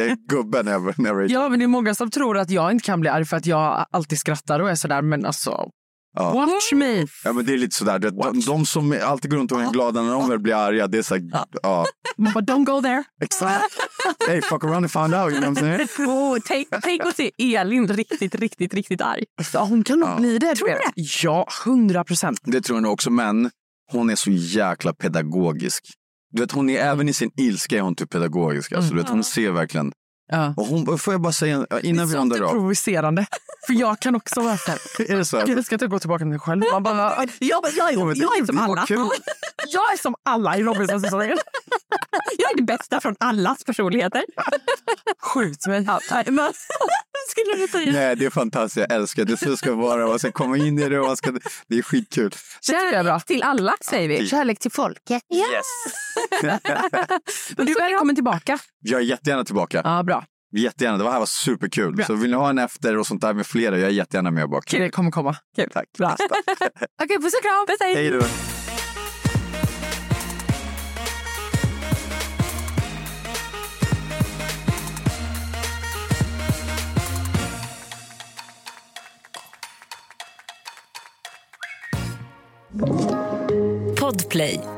är 0.00 0.28
gubben 0.28 0.64
när 0.64 0.72
jag, 0.72 0.98
när 0.98 1.10
jag 1.10 1.16
ragear. 1.16 1.42
Ja, 1.42 1.48
men 1.48 1.58
det 1.58 1.64
är 1.64 1.66
många 1.66 1.94
som 1.94 2.10
tror 2.10 2.38
att 2.38 2.50
jag 2.50 2.72
inte 2.72 2.84
kan 2.86 3.00
bli 3.00 3.10
arg 3.10 3.24
för 3.24 3.36
att 3.36 3.46
jag 3.46 3.86
alltid 3.90 4.18
skrattar 4.18 4.60
och 4.60 4.70
är 4.70 4.74
sådär. 4.74 5.02
Men 5.02 5.26
alltså, 5.26 5.70
Ja. 6.18 6.32
watch 6.34 6.72
me. 6.72 7.06
Ja 7.24 7.32
men 7.32 7.46
det 7.46 7.52
är 7.52 7.58
lite 7.58 7.76
sådär. 7.76 7.98
De, 7.98 8.40
de 8.46 8.66
som 8.66 8.98
alltid 9.04 9.30
går 9.30 9.38
runt 9.38 9.52
och 9.52 9.62
är 9.62 9.70
glada 9.70 10.02
när 10.02 10.12
de 10.12 10.28
väl 10.28 10.38
blir 10.38 10.54
arga. 10.54 10.86
Det 10.86 10.98
är 10.98 11.02
så 11.02 11.14
här, 11.14 11.24
ja. 11.62 11.86
Bara, 12.16 12.44
don't 12.44 12.64
go 12.64 12.82
there. 12.82 13.04
Exakt. 13.22 13.64
Hey 14.28 14.42
fuck 14.42 14.64
around 14.64 14.76
and 14.76 14.90
find 14.90 15.14
out. 15.14 15.32
You 15.32 15.40
know 15.40 15.54
what 15.54 15.62
I'm 15.64 15.76
saying? 15.96 16.08
Oh, 16.18 16.38
tänk, 16.44 16.68
tänk 16.82 17.04
att 17.06 17.16
se 17.16 17.30
Elin 17.56 17.88
riktigt, 17.88 18.34
riktigt, 18.34 18.74
riktigt 18.74 19.00
arg. 19.00 19.24
Ja, 19.52 19.64
hon 19.64 19.84
kan 19.84 20.00
nog 20.00 20.16
bli 20.16 20.38
det. 20.38 20.54
Tror 20.54 20.68
du 20.68 20.74
det? 20.74 20.92
Ja, 20.94 21.48
hundra 21.64 22.04
procent. 22.04 22.40
Det 22.44 22.60
tror 22.60 22.76
jag 22.76 22.82
nog 22.82 22.92
också. 22.92 23.10
Men 23.10 23.50
hon 23.92 24.10
är 24.10 24.16
så 24.16 24.30
jäkla 24.30 24.92
pedagogisk. 24.92 25.84
Du 26.30 26.42
vet, 26.42 26.52
hon 26.52 26.70
är 26.70 26.78
även 26.78 27.08
i 27.08 27.12
sin 27.12 27.30
ilska 27.36 27.76
är 27.76 27.80
hon 27.80 27.94
typ 27.94 28.10
pedagogisk. 28.10 28.72
Alltså, 28.72 28.90
du 28.94 29.00
vet, 29.00 29.08
hon 29.08 29.24
ser 29.24 29.50
verkligen. 29.50 29.92
Ja. 30.28 30.54
Och 30.56 30.66
hon, 30.66 30.98
får 30.98 31.14
jag 31.14 31.20
bara 31.20 31.32
säga 31.32 31.66
innan 31.82 32.08
vi 32.08 32.14
rundar 32.16 32.36
är 32.36 32.42
av. 32.42 32.50
provocerande. 32.50 33.26
För 33.66 33.74
jag 33.74 34.00
kan 34.00 34.14
också 34.14 34.40
vara 34.40 34.56
så 34.56 34.70
här. 34.70 34.80
Är 35.12 35.16
det 35.16 35.24
så? 35.24 35.42
Jag 35.46 35.64
ska 35.64 35.74
inte 35.74 35.86
gå 35.86 35.98
tillbaka 35.98 36.18
till 36.18 36.26
mig 36.26 36.38
själv. 36.38 36.62
Man 36.72 36.82
bara, 36.82 37.16
Jag, 37.16 37.30
jag, 37.38 37.94
jag, 37.94 38.16
jag 38.16 38.38
är 38.38 38.46
som 38.46 38.58
alla. 38.58 38.86
Jag 39.68 39.92
är 39.92 39.96
som 40.02 40.14
alla 40.22 40.56
i 40.56 40.62
Robinson-säsongen. 40.62 41.38
Jag 42.38 42.52
är 42.52 42.56
det 42.56 42.62
bästa 42.62 43.00
från 43.00 43.16
allas 43.20 43.64
personligheter. 43.64 44.24
Skjut 45.20 45.66
mig. 45.66 45.84
Ja, 45.86 46.00
nej, 46.10 46.24
men, 46.26 46.52
skulle 47.28 47.62
du 47.62 47.68
säga. 47.68 47.92
Nej, 47.92 48.16
det 48.16 48.26
är 48.26 48.30
fantastiskt. 48.30 48.86
Jag 48.88 48.98
älskar 48.98 49.24
det. 49.24 49.36
Så 49.36 49.56
ska 49.56 49.74
vara. 49.74 50.06
Man 50.06 50.18
ska 50.18 50.32
komma 50.32 50.56
in 50.56 50.78
i 50.78 50.88
det 50.88 51.00
och 51.00 51.06
man 51.06 51.16
ska... 51.16 51.32
Det 51.66 51.78
är 51.78 51.82
skitkul. 51.82 52.34
Kärlek 52.60 53.24
till 53.26 53.42
alla, 53.42 53.74
säger 53.80 54.08
vi. 54.08 54.28
Kärlek 54.28 54.58
till 54.58 54.72
folket. 54.72 55.22
Yes! 55.34 55.66
Du 57.56 57.62
är 57.62 57.80
välkommen 57.80 58.14
tillbaka. 58.14 58.58
Jag 58.80 59.00
är 59.00 59.04
jättegärna 59.04 59.44
tillbaka. 59.44 59.80
Ja, 59.84 60.02
bra. 60.02 60.24
Jättegärna. 60.56 60.98
Det 60.98 61.10
här 61.10 61.18
var 61.18 61.26
superkul. 61.26 61.94
Bra. 61.94 62.06
Så 62.06 62.14
vill 62.14 62.30
ni 62.30 62.36
ha 62.36 62.50
en 62.50 62.58
efter 62.58 62.96
och 62.96 63.06
sånt 63.06 63.20
där 63.20 63.34
med 63.34 63.46
flera, 63.46 63.78
jag 63.78 63.88
är 63.88 63.92
jättegärna 63.92 64.30
med 64.30 64.50
bak. 64.50 64.70
Det 64.70 64.90
kommer 64.90 65.10
komma. 65.10 65.36
Kul. 65.56 65.70
Tack. 65.72 65.86
Bra. 65.98 66.16
Okej, 67.02 67.16
puss 67.16 67.34
och 67.34 67.42
kram. 67.42 67.66
Puss, 67.66 67.76
hej. 67.80 67.94
Hej 67.94 68.10
då. 68.10 68.20
Podplay. 84.00 84.77